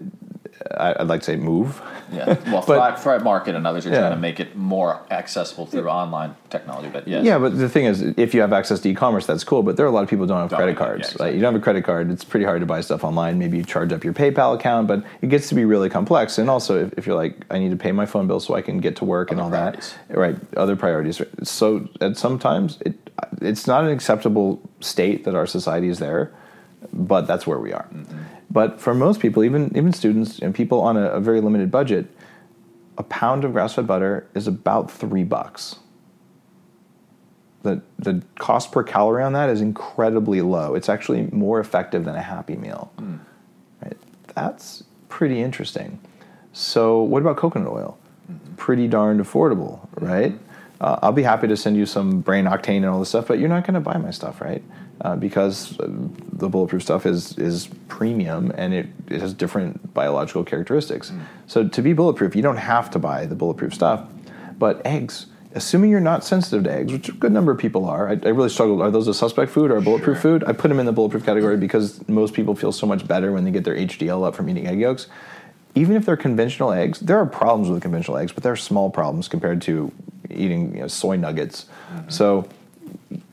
[0.78, 1.82] I'd like to say move.
[2.12, 4.00] Yeah, well, But- Market and others are Yeah.
[4.00, 6.90] trying to make it more accessible through online technology.
[6.92, 9.64] But yes, Yeah, but the thing is, if you have access to e-commerce, that's cool.
[9.64, 11.16] But there are a lot of people who don't have Don't credit cards.
[11.18, 13.40] yeah, Like, you don't have a credit card, it's pretty hard to buy stuff online.
[13.40, 16.38] Maybe you charge up your PayPal account, but it gets to be really complex.
[16.38, 18.62] And also, if, if you're like, I need to pay my phone bill so I
[18.62, 20.36] can get to work and all Other that, right?
[20.56, 21.22] Other priorities.
[21.44, 22.96] So at sometimes it
[23.42, 26.32] it's not an acceptable state that our society is there,
[26.92, 27.86] but that's where we are.
[27.94, 28.18] Mm-hmm.
[28.54, 32.06] But for most people, even even students and people on a, a very limited budget,
[32.98, 35.80] a pound of grass-fed butter is about three bucks
[37.64, 40.76] the the cost per calorie on that is incredibly low.
[40.76, 42.92] It's actually more effective than a Happy Meal.
[43.00, 43.16] Hmm.
[43.82, 43.98] Right?
[44.36, 46.00] That's pretty interesting.
[46.52, 47.98] So, what about coconut oil?
[48.32, 48.56] Mm-hmm.
[48.56, 50.34] Pretty darned affordable, right?
[50.34, 50.44] Mm-hmm.
[50.82, 53.40] Uh, I'll be happy to send you some brain octane and all this stuff, but
[53.40, 54.62] you're not going to buy my stuff, right?
[55.02, 61.12] Uh, because the bulletproof stuff is is premium and it, it has different biological characteristics.
[61.48, 64.06] So to be bulletproof, you don't have to buy the bulletproof stuff.
[64.58, 65.26] But eggs,
[65.56, 68.30] assuming you're not sensitive to eggs, which a good number of people are, I, I
[68.30, 68.82] really struggled.
[68.82, 70.40] Are those a suspect food or a bulletproof Sure.
[70.40, 70.44] food?
[70.48, 73.44] I put them in the bulletproof category because most people feel so much better when
[73.44, 75.08] they get their HDL up from eating egg yolks.
[75.76, 79.28] Even if they're conventional eggs, there are problems with conventional eggs, but they're small problems
[79.28, 79.92] compared to
[80.30, 81.66] eating you know, soy nuggets.
[82.10, 82.48] So,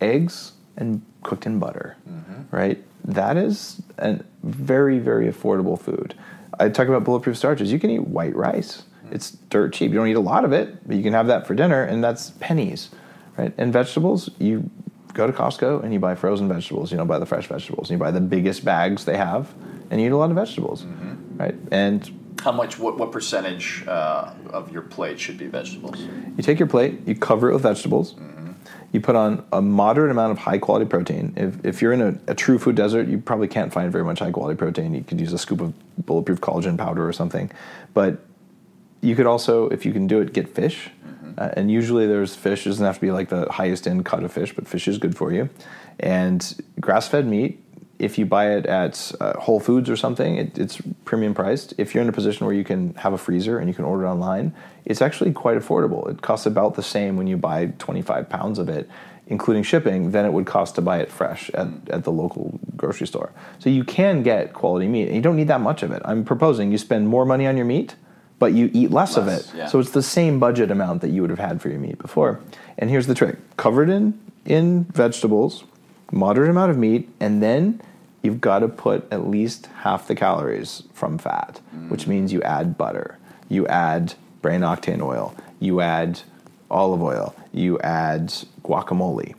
[0.00, 2.54] eggs and cooked in butter, mm-hmm.
[2.54, 2.82] right?
[3.04, 6.14] That is a very, very affordable food.
[6.58, 7.72] I talk about bulletproof starches.
[7.72, 8.82] You can eat white rice.
[9.04, 9.14] Mm-hmm.
[9.14, 9.90] It's dirt cheap.
[9.90, 12.02] You don't eat a lot of it, but you can have that for dinner, and
[12.04, 12.90] that's pennies,
[13.36, 13.52] right?
[13.56, 14.70] And vegetables, you
[15.12, 16.92] go to Costco and you buy frozen vegetables.
[16.92, 17.90] You don't buy the fresh vegetables.
[17.90, 19.52] And you buy the biggest bags they have,
[19.90, 21.36] and you eat a lot of vegetables, mm-hmm.
[21.36, 21.54] right?
[21.70, 22.08] And
[22.42, 22.78] How much?
[22.78, 25.98] What, what percentage uh, of your plate should be vegetables?
[26.36, 28.14] You take your plate, you cover it with vegetables.
[28.92, 31.32] You put on a moderate amount of high quality protein.
[31.36, 34.18] If, if you're in a, a true food desert, you probably can't find very much
[34.18, 34.94] high quality protein.
[34.94, 35.72] You could use a scoop of
[36.04, 37.50] bulletproof collagen powder or something.
[37.94, 38.24] But
[39.00, 40.90] you could also, if you can do it, get fish.
[41.38, 44.24] Uh, and usually there's fish, it doesn't have to be like the highest end cut
[44.24, 45.48] of fish, but fish is good for you.
[46.00, 47.62] And grass fed meat,
[48.00, 51.74] if you buy it at uh, Whole Foods or something, it, it's premium priced.
[51.78, 54.04] If you're in a position where you can have a freezer and you can order
[54.04, 56.10] it online, it's actually quite affordable.
[56.10, 58.88] It costs about the same when you buy 25 pounds of it.
[59.30, 63.06] including shipping, than it would cost to buy it fresh at, at the local grocery
[63.06, 63.30] store.
[63.60, 66.02] So you can get quality meat, and you don't need that much of it.
[66.04, 67.94] I'm proposing you spend more money on your meat,
[68.40, 69.48] but you eat less, of it.
[69.54, 69.66] yeah.
[69.66, 72.40] So it's the same budget amount that you would have had for your meat before.
[72.76, 75.62] And here's the trick: covered in in vegetables,
[76.10, 77.80] moderate amount of meat, and then
[78.22, 82.76] you've got to put at least half the calories from fat, which means you add
[82.76, 83.18] butter,
[83.48, 86.20] you add brain octane oil, you add
[86.70, 88.28] olive oil, you add
[88.62, 89.34] guacamole,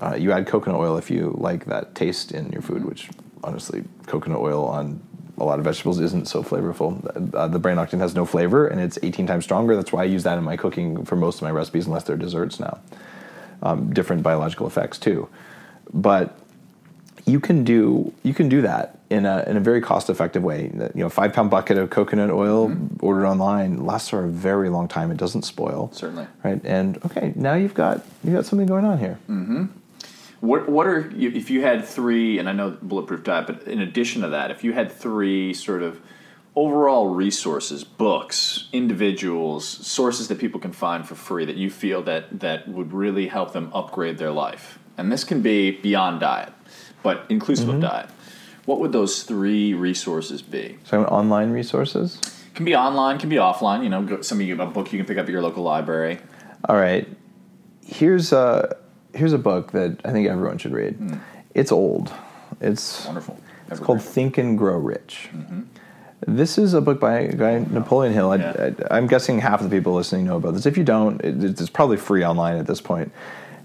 [0.00, 3.08] uh, you add coconut oil if you like that taste in your food, which
[3.44, 5.00] honestly, coconut oil on
[5.38, 7.34] a lot of vegetables isn't so flavorful.
[7.34, 9.76] Uh, the brain octane has no flavor and it's 18 times stronger.
[9.76, 12.16] That's why I use that in my cooking for most of my recipes, unless they're
[12.16, 12.80] desserts now.
[13.62, 15.28] Um, different biological effects too,
[15.94, 16.36] but
[17.24, 20.70] you can do you can do that in a in a very cost effective way.
[20.94, 23.04] You know, five pound bucket of coconut oil mm-hmm.
[23.04, 25.10] ordered online lasts for a very long time.
[25.10, 25.90] It doesn't spoil.
[25.92, 26.26] Certainly.
[26.44, 26.60] Right.
[26.64, 29.18] And okay, now you've got you got something going on here.
[29.28, 29.66] Mm-hmm.
[30.40, 32.38] What what are if you had three?
[32.38, 35.82] And I know bulletproof diet, but in addition to that, if you had three sort
[35.82, 36.00] of
[36.56, 42.40] overall resources, books, individuals, sources that people can find for free that you feel that
[42.40, 46.52] that would really help them upgrade their life, and this can be beyond diet,
[47.02, 47.82] but inclusive of mm-hmm.
[47.82, 48.08] diet.
[48.64, 50.78] What would those three resources be?
[50.84, 52.20] So online resources.
[52.54, 53.82] Can be online, can be offline.
[53.82, 55.64] You know, go, some of you a book you can pick up at your local
[55.64, 56.18] library.
[56.68, 57.08] All right.
[57.84, 58.76] Here's a
[59.14, 60.94] here's a book that I think everyone should read.
[60.94, 61.14] Hmm.
[61.54, 62.12] It's old.
[62.60, 63.38] It's Wonderful.
[63.70, 65.30] It's called Think and Grow Rich.
[65.32, 65.62] Mm-hmm.
[66.26, 68.30] This is a book by a guy Napoleon Hill.
[68.30, 68.70] I, Yeah.
[68.90, 70.66] I, am guessing half of the people listening know about this.
[70.66, 73.10] If you don't, it, it's probably free online at this point.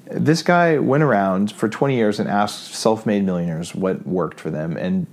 [0.10, 4.78] This guy went around for 20 years and asked self-made millionaires what worked for them
[4.78, 5.06] and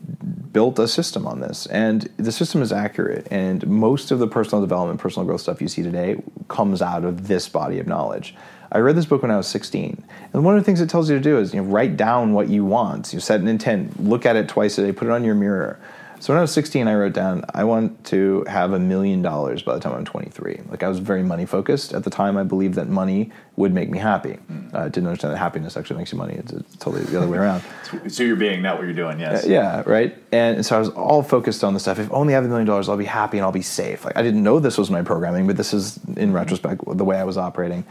[0.52, 1.66] built a system on this.
[1.66, 3.26] And the system is accurate.
[3.30, 7.26] And most of the personal development, personal growth stuff you see today comes out of
[7.26, 8.34] this body of knowledge.
[8.70, 11.08] I read this book when I was 16, and one of the things it tells
[11.08, 13.12] you to do is you know, write down what you want.
[13.12, 15.78] You set an intent, look at it twice a day, put it on your mirror.
[16.24, 19.60] So when I was 16, I wrote down, I want to have a million dollars
[19.60, 20.62] by the time I'm 23.
[20.70, 21.92] Like I was very money focused.
[21.92, 24.38] At the time, I believed that money would make me happy.
[24.72, 26.32] Uh, didn't understand that happiness actually makes you money.
[26.36, 27.62] It's, it's totally the other way around.
[28.08, 29.20] So you're being not what you're doing.
[29.20, 29.46] Yes.
[29.46, 30.16] Yeah, right.
[30.32, 31.98] And so I was all focused on the stuff.
[31.98, 34.06] If only I have a million dollars, I'll be happy and I'll be safe.
[34.06, 37.18] Like I didn't know this was my programming, but this is in retrospect the way
[37.18, 37.84] I was operating.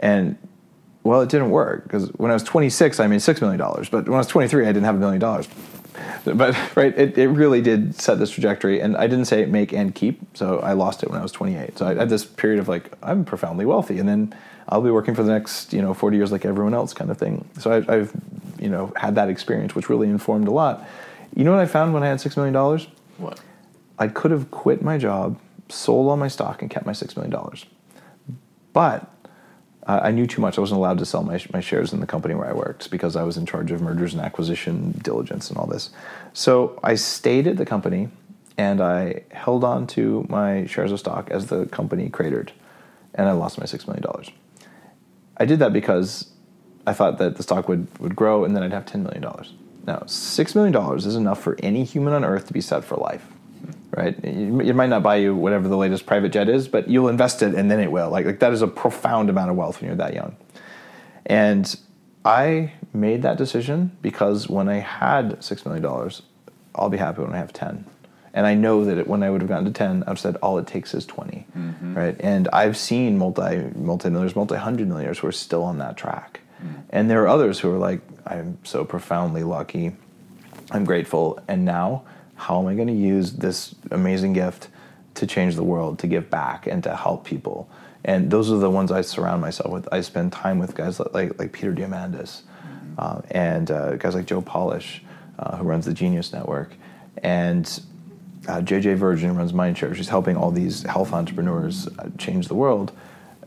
[0.00, 0.36] And
[1.02, 3.88] well, it didn't work because when I was 26, I made six million dollars.
[3.88, 5.48] But when I was 23, I didn't have a million dollars.
[6.24, 8.80] But right, it, it really did set this trajectory.
[8.80, 11.78] And I didn't say make and keep, so I lost it when I was 28.
[11.78, 14.34] So I had this period of like I'm profoundly wealthy, and then
[14.68, 17.18] I'll be working for the next you know 40 years like everyone else, kind of
[17.18, 17.48] thing.
[17.58, 18.12] So I, I've
[18.58, 20.86] you know had that experience, which really informed a lot.
[21.34, 22.86] You know what I found when I had six million dollars?
[23.16, 23.40] What?
[23.98, 25.38] I could have quit my job,
[25.68, 27.66] sold all my stock, and kept my six million dollars.
[28.72, 29.09] But
[29.98, 30.58] I knew too much.
[30.58, 33.16] I wasn't allowed to sell my, my shares in the company where I worked because
[33.16, 35.90] I was in charge of mergers and acquisition diligence and all this.
[36.32, 38.08] So I stayed at the company
[38.58, 42.52] and I held on to my shares of stock as the company cratered,
[43.14, 44.30] and I lost my six million dollars.
[45.38, 46.30] I did that because
[46.86, 49.22] I thought that the stock would, would grow and then I'd have $10 million.
[49.86, 53.26] Now, $6 million is enough for any human on earth to be set for life,
[53.96, 54.16] right?
[54.24, 57.54] It might not buy you whatever the latest private jet is, but you'll invest it
[57.54, 58.10] and then it will.
[58.10, 60.36] Like, like that is a profound amount of wealth when you're that young.
[61.26, 61.76] And
[62.24, 66.12] I made that decision because when I had $6 million,
[66.74, 67.84] I'll be happy when I have 10.
[68.32, 70.58] And I know that it, when I would have gotten to 10, I've said all
[70.58, 71.94] it takes is 20, mm-hmm.
[71.96, 72.16] right?
[72.20, 76.40] And I've seen multi, multi-millionaires, multi-hundred millionaires who are still on that track.
[76.62, 76.80] Mm-hmm.
[76.90, 79.96] And there are others who are like, I'm so profoundly lucky.
[80.70, 81.40] I'm grateful.
[81.48, 82.04] And now,
[82.40, 84.68] how am I going to use this amazing gift
[85.14, 87.68] to change the world, to give back, and to help people?
[88.02, 89.86] And those are the ones I surround myself with.
[89.92, 92.40] I spend time with guys like like, Peter Diamandis
[92.96, 95.02] uh, and uh, guys like Joe Polish,
[95.38, 96.72] uh, who runs the Genius Network,
[97.22, 97.66] and
[98.48, 99.94] uh, JJ Virgin runs Mindshare.
[99.94, 102.92] She's helping all these health entrepreneurs uh, change the world.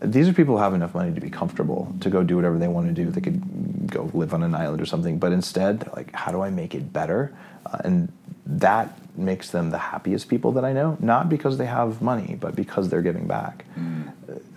[0.02, 2.68] These are people who have enough money to be comfortable to go do whatever they
[2.68, 3.10] want to do.
[3.10, 6.42] They could go live on an island or something, but instead, they're like, how do
[6.42, 7.34] I make it better?
[7.66, 8.12] Uh, and
[8.46, 12.56] that makes them the happiest people that I know, not because they have money, but
[12.56, 13.66] because they're giving back.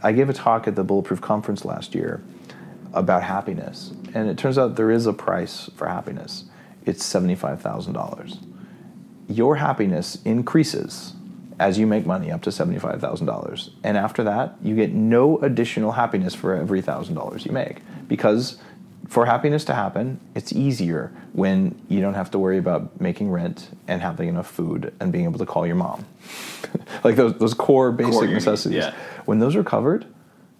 [0.02, 2.22] I gave a talk at the Bulletproof Conference last year
[2.92, 6.44] about happiness, and it turns out there is a price for happiness.
[6.86, 8.38] It's $75,000
[9.28, 11.12] your happiness increases
[11.58, 13.70] as you make money up to $75,000.
[13.82, 17.78] And after that, you get no additional happiness for every $1,000 you make.
[18.08, 18.58] Because
[19.08, 23.68] for happiness to happen, it's easier when you don't have to worry about making rent
[23.86, 26.04] and having enough food and being able to call your mom.
[27.04, 28.78] like those, those core basic Core, necessities.
[28.78, 28.94] yeah.
[29.24, 30.06] When those are covered,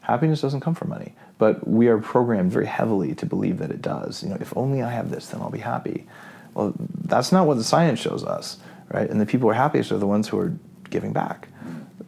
[0.07, 3.83] Happiness doesn't come from money, but we are programmed very heavily to believe that it
[3.83, 4.23] does.
[4.23, 6.07] You know, if only I have this, then I'll be happy.
[6.55, 8.59] Well, that's not what the science shows us,
[8.93, 9.11] right?
[9.11, 10.57] And the people who are happiest are the ones who are
[10.91, 11.49] giving back.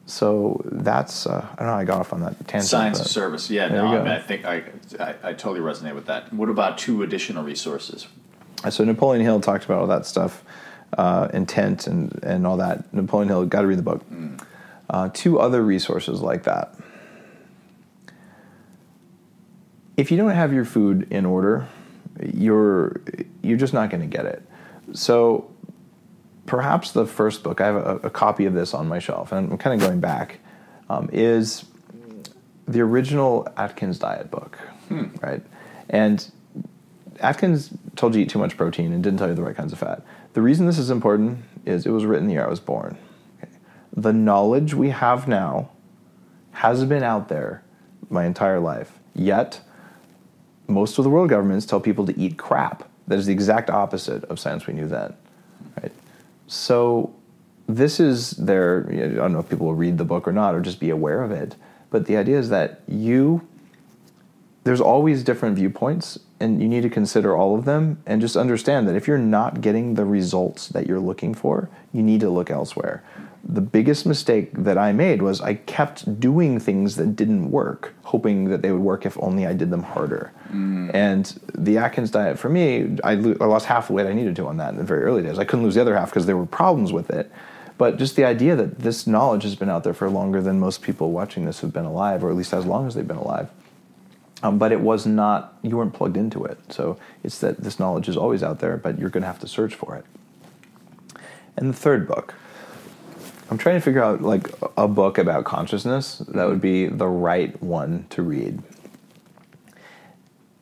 [0.08, 1.74] So that's uh, I don't know.
[1.74, 2.70] I got off on that tangent.
[2.70, 3.50] Science of service.
[3.50, 4.64] Yeah, no, I, mean, I think I,
[4.98, 6.32] I, I totally resonate with that.
[6.32, 8.08] What about two additional resources?
[8.70, 10.42] So Napoleon Hill talked about all that stuff,
[10.96, 12.92] uh, intent and, and all that.
[12.94, 14.02] Napoleon Hill, got to read the book.
[14.88, 16.74] Uh, two other resources like that.
[19.98, 21.68] If you don't have your food in order,
[22.32, 23.02] you're
[23.42, 24.42] you're just not going to get it.
[24.94, 25.50] So
[26.48, 29.52] perhaps the first book I have a, a copy of this on my shelf, and
[29.52, 30.40] I'm kind of going back,
[30.88, 31.66] um, is
[32.66, 34.58] the original Atkins diet book,
[35.22, 35.42] right?
[35.90, 36.28] And
[37.20, 39.72] Atkins told you to eat too much protein and didn't tell you the right kinds
[39.72, 40.02] of fat.
[40.32, 42.96] The reason this is important is it was written the year I was born.
[43.38, 43.52] Okay.
[43.94, 45.70] The knowledge we have now
[46.52, 47.62] has been out there
[48.08, 48.98] my entire life.
[49.14, 49.60] Yet,
[50.66, 52.88] most of the world governments tell people to eat crap.
[53.06, 55.14] That is the exact opposite of science we knew then.
[56.48, 57.14] So,
[57.68, 60.60] this is their, I don't know if people will read the book or not or
[60.60, 61.54] just be aware of it,
[61.90, 63.46] but the idea is that you
[64.64, 68.86] there's always different viewpoints and you need to consider all of them and just understand
[68.86, 72.50] that if you're not getting the results that you're looking for you need to look
[72.50, 73.02] elsewhere
[73.44, 78.44] the biggest mistake that i made was i kept doing things that didn't work hoping
[78.46, 80.32] that they would work if only i did them harder.
[80.94, 84.34] And the atkins diet for me I, lo- I lost half the weight i needed
[84.36, 85.38] to on that in the very early days.
[85.38, 87.30] I couldn't lose the other half because there were problems with it.
[87.76, 90.82] But just the idea that this knowledge has been out there for longer than most
[90.82, 93.50] people watching this have been alive or at least as long as they've been alive.
[94.42, 96.58] Um, but it was not you weren't plugged into it.
[96.72, 99.48] So it's that this knowledge is always out there but you're going to have to
[99.48, 100.04] search for it.
[101.56, 102.34] And the third book
[103.50, 107.60] i'm trying to figure out like a book about consciousness that would be the right
[107.62, 108.62] one to read.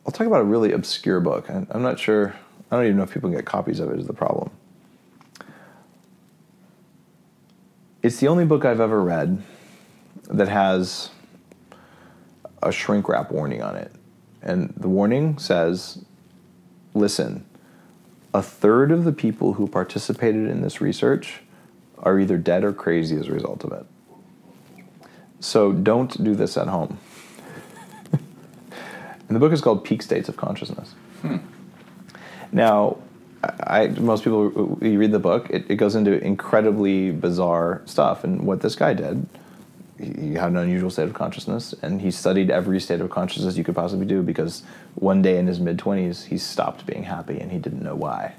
[0.05, 1.49] I'll talk about a really obscure book.
[1.49, 2.35] I'm not sure
[2.71, 4.51] i don't even know if people can get copies of it is the problem.
[8.03, 9.41] It's the only book i've ever read
[10.29, 11.09] that has
[12.61, 13.91] a shrink wrap warning on it.
[14.41, 16.03] And the warning says
[16.93, 17.45] listen,
[18.33, 21.41] a third of the people who participated in this research
[21.99, 23.85] are either dead or crazy as a result of it.
[25.39, 26.97] So don't do this at home.
[28.11, 28.21] and
[29.29, 30.93] the book is called Peak States of Consciousness.
[31.21, 31.37] Hmm.
[32.51, 32.97] Now,
[33.43, 38.23] I, most people, you read the book, it, it goes into incredibly bizarre stuff.
[38.23, 39.27] And what this guy did
[39.99, 43.63] he had an unusual state of consciousness and he studied every state of consciousness you
[43.63, 44.63] could possibly do because
[44.95, 48.33] one day in his mid 20s he stopped being happy and he didn't know why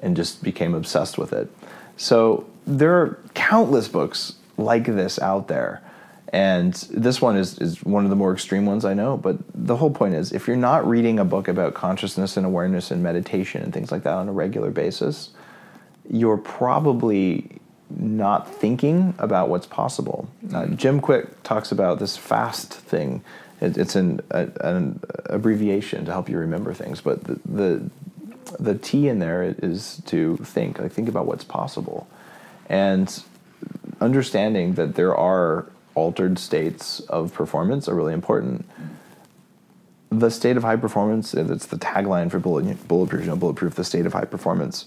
[0.00, 1.50] and just became obsessed with it
[1.96, 5.82] so there are countless books like this out there
[6.32, 9.76] and this one is, is one of the more extreme ones i know but the
[9.76, 13.62] whole point is if you're not reading a book about consciousness and awareness and meditation
[13.62, 15.30] and things like that on a regular basis
[16.10, 17.60] you're probably
[17.98, 20.28] not thinking about what's possible.
[20.52, 23.22] Uh, Jim Kwik talks about this FAST thing.
[23.60, 27.90] It, it's an, a, an abbreviation to help you remember things, but the, the
[28.58, 32.08] the T in there is to think, like think about what's possible,
[32.70, 33.22] and
[34.00, 38.64] understanding that there are altered states of performance are really important.
[40.08, 43.84] The state of high performance, it's the tagline for bullet, bulletproof, you know, bulletproof, the
[43.84, 44.86] state of high performance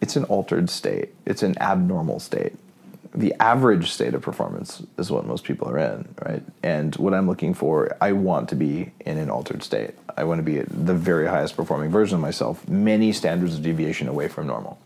[0.00, 1.14] it's an altered state.
[1.24, 2.54] It's an abnormal state.
[3.14, 6.42] The average state of performance is what most people are in, right?
[6.62, 9.94] And what I'm looking for, I want to be in an altered state.
[10.16, 14.08] I want to be the very highest performing version of myself, many standards of deviation
[14.08, 14.78] away from normal.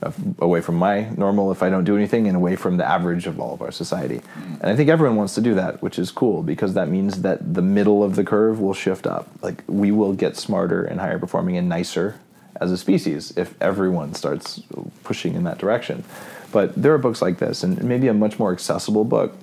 [0.00, 3.26] Uh, Away from my normal if I don't do anything, and away from the average
[3.26, 4.20] of all of our society.
[4.60, 7.54] And I think everyone wants to do that, which is cool because that means that
[7.54, 9.28] the middle of the curve will shift up.
[9.42, 12.20] Like we will get smarter and higher performing and nicer
[12.60, 14.62] as a species if everyone starts
[15.02, 16.04] pushing in that direction.
[16.52, 19.36] But there are books like this, and maybe a much more accessible book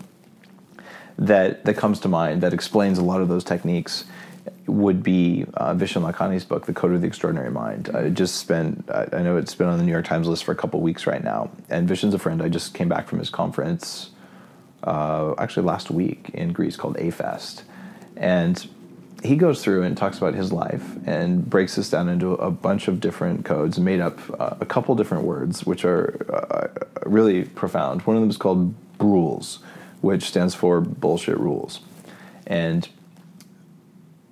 [1.17, 4.05] that that comes to mind that explains a lot of those techniques
[4.67, 7.89] would be uh, Vishen Lakhiani's book, The Code of the Extraordinary Mind.
[7.93, 10.55] I just spent, I know it's been on the New York Times list for a
[10.55, 12.41] couple weeks right now, and Vishen's a friend.
[12.41, 14.09] I just came back from his conference,
[14.83, 17.63] uh, actually last week in Greece called A-Fest,
[18.17, 18.67] and
[19.23, 22.87] he goes through and talks about his life and breaks this down into a bunch
[22.87, 28.01] of different codes, made up uh, a couple different words, which are uh, really profound.
[28.03, 29.59] One of them is called rules,
[30.01, 31.79] which stands for bullshit rules.
[32.45, 32.87] And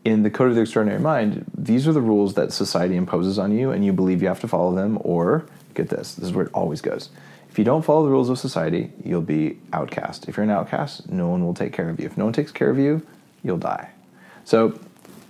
[0.06, 3.58] in the Code of the Extraordinary Mind, these are the rules that society imposes on
[3.58, 6.46] you, and you believe you have to follow them, or get this, this is where
[6.46, 7.10] it always goes.
[7.50, 10.28] If you don't follow the rules of society, you'll be outcast.
[10.28, 12.08] If you're an outcast, no one will take care of you.
[12.08, 13.06] If no one takes care of you,
[13.44, 13.92] you'll die.
[14.44, 14.80] So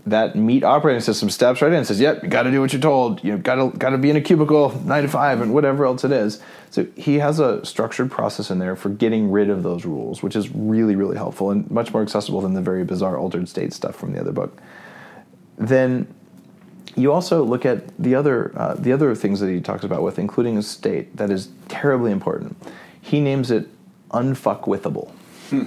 [0.06, 2.74] that meat operating system steps right in and says, "Yep, you got to do what
[2.74, 3.24] you're told.
[3.24, 6.04] You got to got to be in a cubicle nine to five and whatever else
[6.04, 6.42] it is."
[6.72, 10.36] So he has a structured process in there for getting rid of those rules, which
[10.36, 13.96] is really really helpful and much more accessible than the very bizarre altered state stuff
[13.96, 14.62] from the other book.
[15.58, 16.14] Then
[16.96, 20.20] you also look at the other uh, the other things that he talks about with,
[20.20, 22.58] including a state that is terribly important.
[23.02, 23.68] He names it
[24.12, 25.12] unfuckwithable.
[25.50, 25.64] Hmm.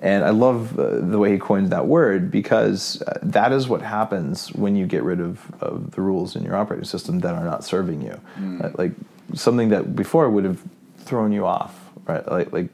[0.00, 3.80] And I love uh, the way he coined that word because uh, that is what
[3.80, 7.44] happens when you get rid of, of the rules in your operating system that are
[7.44, 8.20] not serving you.
[8.38, 8.64] Mm.
[8.64, 8.92] Uh, like
[9.34, 10.60] something that before would have
[10.98, 12.26] thrown you off, right?
[12.30, 12.68] Like, like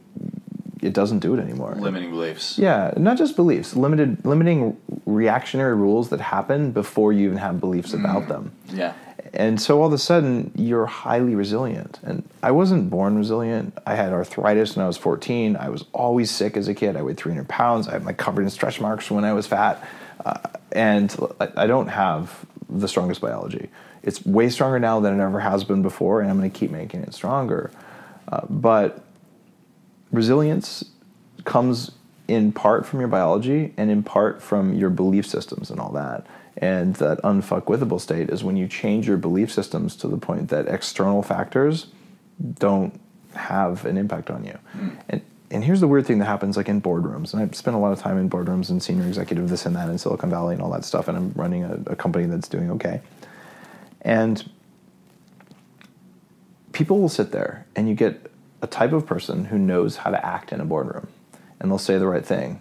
[0.83, 1.77] it doesn't do it anymore.
[1.77, 2.59] Limiting beliefs.
[2.59, 3.77] Yeah, not just beliefs.
[3.77, 8.01] Limited, limiting reactionary rules that happen before you even have beliefs mm.
[8.01, 8.51] about them.
[8.69, 8.95] Yeah
[9.35, 11.99] and so all of a sudden you're highly resilient.
[12.03, 13.77] And i wasn't born resilient.
[13.87, 16.97] I had arthritis when i was 14 i was always sick as a kid.
[16.97, 17.89] I weighed 300 pounds.
[17.89, 19.87] I had my covered in stretch marks when i was fat.
[20.25, 20.39] Uh,
[20.73, 23.69] and I, don't have the strongest biology.
[24.05, 26.71] It's way stronger now than it ever has been before and i'm going to keep
[26.71, 27.71] making it stronger.
[28.29, 29.05] Uh, but
[30.13, 30.85] resilience
[31.45, 31.91] comes
[32.33, 36.27] in part from your biology and in part from your belief systems and all that
[36.57, 40.67] and that unfuckwithable state is when you change your belief systems to the point that
[40.67, 41.89] external factors
[42.59, 42.99] don't
[43.35, 44.59] have an impact on you.
[44.75, 44.97] Mm.
[45.11, 45.21] And
[45.51, 47.35] and here's the weird thing that happens like in boardrooms.
[47.35, 49.91] And I've spent a lot of time in boardrooms and senior executive this and that
[49.91, 51.09] in Silicon Valley and all that stuff.
[51.09, 53.03] And I'm running a, a company that's doing okay.
[54.01, 54.51] And
[56.73, 60.25] people will sit there and you get a type of person who knows how to
[60.25, 61.07] act in a boardroom
[61.63, 62.61] and they'll say the right thing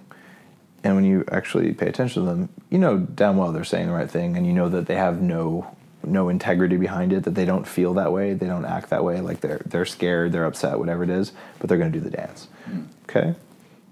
[0.83, 3.93] and when you actually pay attention to them, you know damn well they're saying the
[3.93, 7.23] right thing, and you know that they have no no integrity behind it.
[7.23, 9.21] That they don't feel that way, they don't act that way.
[9.21, 12.15] Like they're they're scared, they're upset, whatever it is, but they're going to do the
[12.15, 12.47] dance.
[12.69, 12.87] Mm.
[13.03, 13.35] Okay,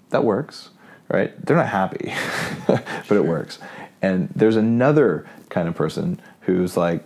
[0.10, 0.70] that works,
[1.10, 1.34] right?
[1.46, 2.14] They're not happy,
[2.68, 3.18] but sure.
[3.18, 3.60] it works.
[4.02, 7.04] And there's another kind of person who's like,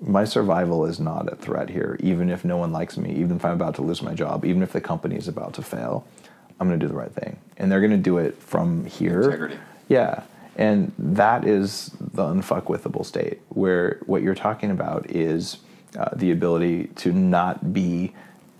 [0.00, 3.44] my survival is not at threat here, even if no one likes me, even if
[3.44, 6.06] I'm about to lose my job, even if the company is about to fail.
[6.60, 7.38] I'm going to do the right thing.
[7.56, 9.22] And they're going to do it from here.
[9.22, 9.58] Integrity.
[9.88, 10.22] Yeah.
[10.56, 15.58] And that is the unfuckwithable state, where what you're talking about is
[15.96, 18.12] uh, the ability to not be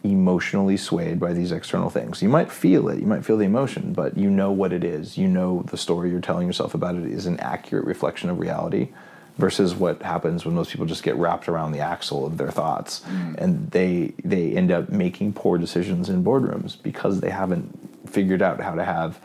[0.05, 2.23] emotionally swayed by these external things.
[2.23, 5.19] You might feel it, you might feel the emotion, but you know what it is.
[5.19, 8.91] You know the story you're telling yourself about it is an accurate reflection of reality
[9.39, 13.01] versus what happens when most people just get wrapped around the axle of their thoughts
[13.09, 13.37] mm.
[13.39, 17.73] and they they end up making poor decisions in boardrooms because they haven't
[18.11, 19.21] figured out how to have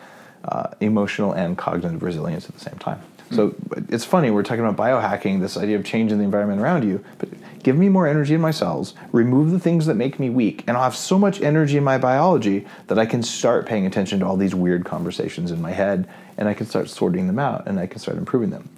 [0.45, 3.01] uh, emotional and cognitive resilience at the same time.
[3.29, 3.35] Mm.
[3.35, 3.55] So
[3.89, 7.29] it's funny we're talking about biohacking, this idea of changing the environment around you, but
[7.63, 10.75] give me more energy in my cells, remove the things that make me weak, and
[10.75, 14.25] I'll have so much energy in my biology that I can start paying attention to
[14.25, 16.07] all these weird conversations in my head
[16.37, 18.69] and I can start sorting them out and I can start improving them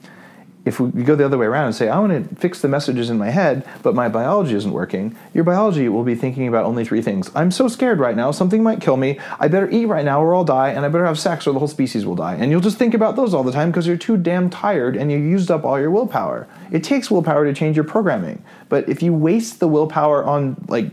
[0.65, 3.11] if we go the other way around and say, I want to fix the messages
[3.11, 6.83] in my head, but my biology isn't working, your biology will be thinking about only
[6.83, 7.29] three things.
[7.35, 9.19] I'm so scared right now, something might kill me.
[9.39, 11.59] I better eat right now or I'll die, and I better have sex or the
[11.59, 12.33] whole species will die.
[12.33, 15.11] And you'll just think about those all the time because you're too damn tired and
[15.11, 16.47] you used up all your willpower.
[16.71, 18.43] It takes willpower to change your programming.
[18.67, 20.91] But if you waste the willpower on like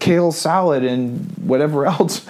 [0.00, 2.26] kale salad and whatever else,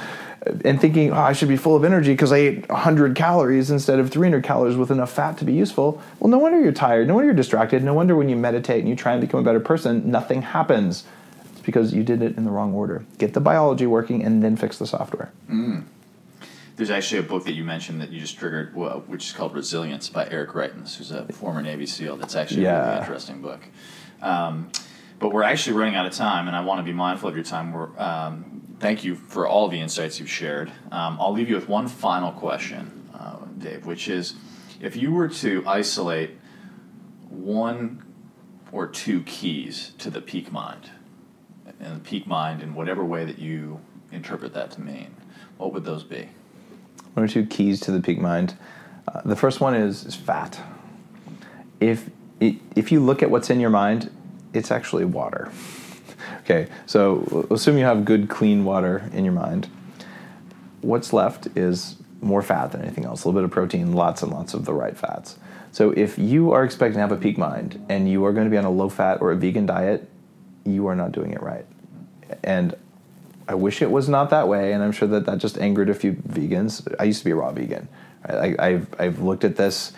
[0.64, 3.98] and thinking, oh, I should be full of energy because I ate 100 calories instead
[3.98, 6.02] of 300 calories with enough fat to be useful.
[6.20, 7.08] Well, no wonder you're tired.
[7.08, 7.82] No wonder you're distracted.
[7.82, 11.04] No wonder when you meditate and you try and become a better person, nothing happens.
[11.52, 13.04] It's because you did it in the wrong order.
[13.18, 15.32] Get the biology working and then fix the software.
[15.50, 15.84] Mm.
[16.76, 20.10] There's actually a book that you mentioned that you just triggered, which is called Resilience
[20.10, 22.18] by Eric Greitens, who's a former Navy SEAL.
[22.18, 22.82] That's actually yeah.
[22.82, 23.60] a really interesting book.
[24.20, 24.70] Um,
[25.18, 27.44] but we're actually running out of time, and I want to be mindful of your
[27.44, 27.72] time.
[27.72, 30.70] We're um, thank you for all the insights you've shared.
[30.90, 34.34] Um, I'll leave you with one final question, uh, Dave, which is
[34.80, 36.30] if you were to isolate
[37.28, 38.02] one
[38.72, 40.90] or two keys to the peak mind,
[41.80, 43.80] and the peak mind in whatever way that you
[44.12, 45.14] interpret that to mean,
[45.56, 46.28] what would those be?
[47.14, 48.56] One or two keys to the peak mind.
[49.08, 50.60] Uh, the first one is, is fat.
[51.80, 54.10] If if you look at what's in your mind,
[54.52, 55.50] it's actually water.
[56.46, 59.66] Okay, so assume you have good, clean water in your mind.
[60.80, 64.30] What's left is more fat than anything else, a little bit of protein, lots and
[64.30, 65.40] lots of the right fats.
[65.72, 68.50] So if you are expecting to have a peak mind and you are going to
[68.50, 70.08] be on a low fat or a vegan diet,
[70.64, 71.66] you are not doing it right.
[72.44, 72.76] And
[73.48, 75.94] I wish it was not that way, and I'm sure that that just angered a
[75.94, 76.86] few vegans.
[77.00, 77.88] I used to be a raw vegan.
[78.24, 79.92] I, have I've looked at this.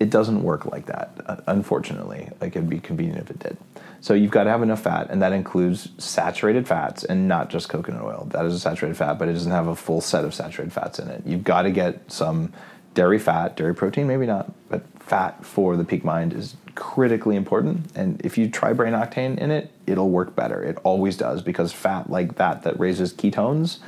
[0.00, 2.30] It doesn't work like that, uh, unfortunately.
[2.40, 3.58] Like it'd be convenient if it did.
[4.00, 7.68] So you've got to have enough fat, and that includes saturated fats and not just
[7.68, 8.28] coconut oil.
[8.30, 10.98] That is a saturated fat, but it doesn't have a full set of saturated fats
[10.98, 11.22] in it.
[11.26, 12.52] You've got to get some
[12.94, 17.90] dairy fat, dairy protein, maybe not, but fat for the peak mind is critically important.
[17.94, 20.62] And if you try brain octane in it, it'll work better.
[20.62, 23.78] It always does because fat like that that raises ketones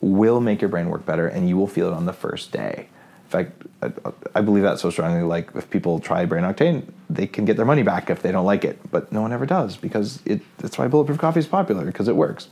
[0.00, 2.88] will make your brain work better, and you will feel it on the first day.
[3.28, 3.92] In fact, I,
[4.36, 5.22] I believe that so strongly.
[5.22, 8.46] Like if people try brain octane, they can get their money back if they don't
[8.46, 10.40] like it, but no one ever does because it.
[10.58, 12.48] That's why bulletproof coffee is popular because it works.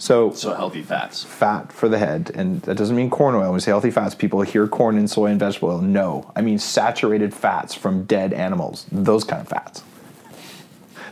[0.00, 1.24] So, So healthy fats.
[1.24, 3.42] fat for the head, and that doesn't mean corn oil.
[3.42, 5.80] When we say healthy fats, people hear corn and soy and vegetable oil.
[5.80, 8.86] No, I mean saturated fats from dead animals.
[8.90, 9.82] Those kind of fats.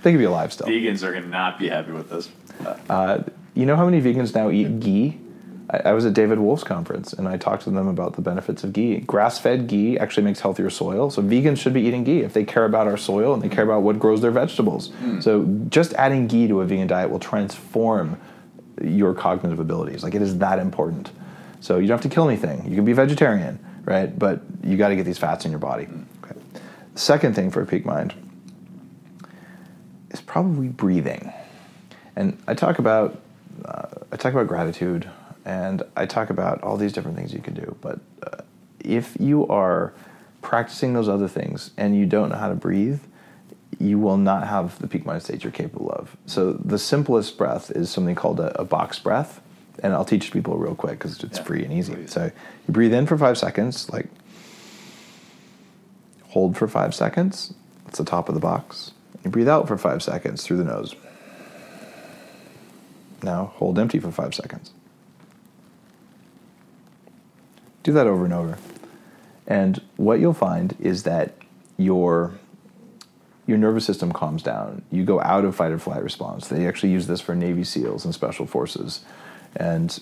[0.03, 0.67] They can be alive still.
[0.67, 2.29] Vegans are gonna not be happy with this.
[2.89, 3.23] Uh,
[3.55, 5.21] you know how many vegans now eat ghee?
[5.71, 8.65] I, I was at David Wolfe's conference and I talked to them about the benefits
[8.65, 9.01] of ghee.
[9.01, 11.11] Grass fed ghee actually makes healthier soil.
[11.11, 13.65] So vegans should be eating ghee if they care about our soil and they care
[13.65, 14.93] about what grows their vegetables.
[15.21, 18.19] So just adding ghee to a vegan diet will transform
[18.83, 20.03] your cognitive abilities.
[20.03, 21.11] Like it is that important.
[21.61, 22.69] So you don't have to kill anything.
[22.69, 24.17] You can be vegetarian, right?
[24.17, 25.89] But you got to get these fats in your body.
[26.23, 26.39] Okay.
[26.95, 28.15] Second thing for a peak mind
[30.11, 31.33] is probably breathing.
[32.15, 33.21] And I talk about
[33.65, 35.09] uh, I talk about gratitude,
[35.47, 37.77] and I talk about all these different things you can do.
[37.81, 38.43] But uh,
[38.81, 39.95] if you are
[40.43, 43.01] practicing those other things and you don't know how to breathe,
[43.79, 46.17] you will not have the peak mind state you're capable of.
[46.27, 49.41] So the simplest breath is something called a, a box breath,
[49.83, 51.95] and I'll teach people real quick because it's Yeah, free and easy.
[51.95, 52.13] please.
[52.13, 54.09] So you breathe in for five seconds, like
[56.29, 57.55] hold for five seconds.
[57.85, 58.93] That's the top of the box.
[59.25, 60.95] You breathe out for five seconds through the nose.
[63.23, 64.71] Now hold empty for five seconds.
[67.87, 68.59] Do that over and over.
[69.47, 71.35] And what you'll find is that
[71.77, 72.33] your
[73.47, 74.83] your nervous system calms down.
[74.91, 76.49] You go out of fight or flight response.
[76.49, 79.05] They actually use this for Navy SEALs and special forces.
[79.55, 79.97] And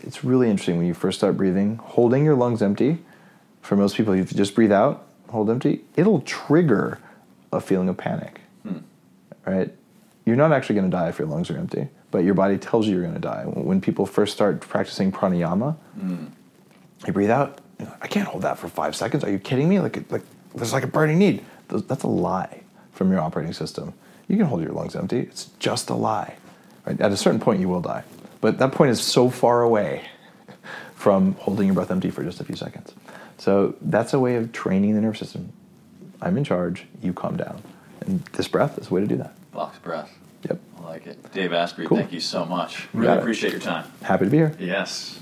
[0.00, 3.04] it's really interesting when you first start breathing, holding your lungs empty.
[3.60, 7.00] For most people, if you just breathe out, hold empty, it'll trigger
[7.52, 8.40] a feeling of panic.
[8.62, 8.78] Hmm.
[9.44, 9.74] Right?
[10.24, 12.86] You're not actually going to die if your lungs are empty, but your body tells
[12.86, 13.42] you you're going to die.
[13.44, 16.24] When people first start practicing pranayama, hmm.
[17.06, 17.60] You breathe out.
[17.78, 19.24] you know, I can't hold that for five seconds.
[19.24, 19.80] Are you kidding me?
[19.80, 20.22] Like, like
[20.54, 21.44] there's like a burning need.
[21.68, 23.94] That's a lie from your operating system.
[24.28, 25.20] You can hold your lungs empty.
[25.20, 26.36] It's just a lie.
[26.86, 27.00] Right?
[27.00, 28.04] At a certain point, you will die,
[28.40, 30.02] but that point is so far away
[30.94, 32.92] from holding your breath empty for just a few seconds.
[33.38, 35.52] So that's a way of training the nervous system.
[36.22, 36.84] I'm in charge.
[37.02, 37.62] You calm down,
[38.02, 39.34] and this breath is a way to do that.
[39.52, 40.10] Box breath.
[40.48, 40.60] Yep.
[40.78, 41.32] I like it.
[41.32, 41.96] Dave Asprey, Cool.
[41.98, 42.86] thank you so much.
[42.92, 43.18] Really it.
[43.18, 43.86] appreciate your time.
[44.02, 44.54] Happy to be here.
[44.58, 45.18] Yes.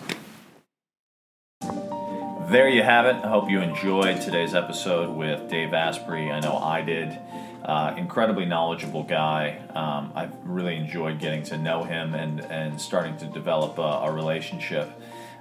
[2.48, 3.14] There you have it.
[3.24, 6.30] I hope you enjoyed today's episode with Dave Asprey.
[6.30, 7.18] I know I did.
[7.64, 9.58] Uh, incredibly knowledgeable guy.
[9.74, 14.12] Um, I've really enjoyed getting to know him and, and starting to develop a, a
[14.12, 14.90] relationship.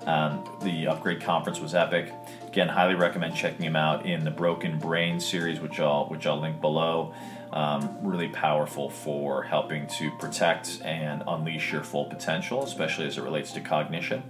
[0.06, 2.14] Um, the Upgrade Conference was epic.
[2.48, 6.40] Again, highly recommend checking him out in the Broken Brain series, which I'll which I'll
[6.40, 7.14] link below.
[7.52, 13.24] Um, really powerful for helping to protect and unleash your full potential, especially as it
[13.24, 14.24] relates to cognition.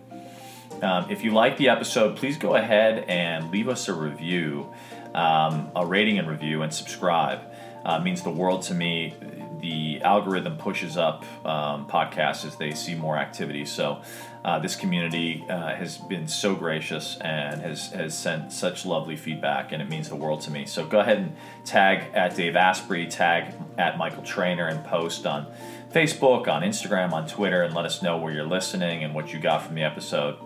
[0.81, 4.71] Um, if you like the episode, please go ahead and leave us a review,
[5.13, 7.41] um, a rating and review, and subscribe.
[7.85, 9.15] Uh, means the world to me.
[9.59, 13.65] The algorithm pushes up um, podcasts as they see more activity.
[13.65, 14.01] So,
[14.43, 19.71] uh, this community uh, has been so gracious and has, has sent such lovely feedback,
[19.71, 20.65] and it means the world to me.
[20.65, 25.45] So, go ahead and tag at Dave Asprey, tag at Michael Trainer, and post on
[25.91, 29.39] Facebook, on Instagram, on Twitter, and let us know where you're listening and what you
[29.39, 30.37] got from the episode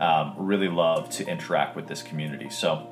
[0.00, 2.50] um, really love to interact with this community.
[2.50, 2.88] So,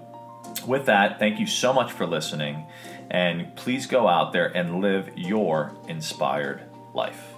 [0.66, 2.66] with that, thank you so much for listening,
[3.10, 7.33] and please go out there and live your inspired life.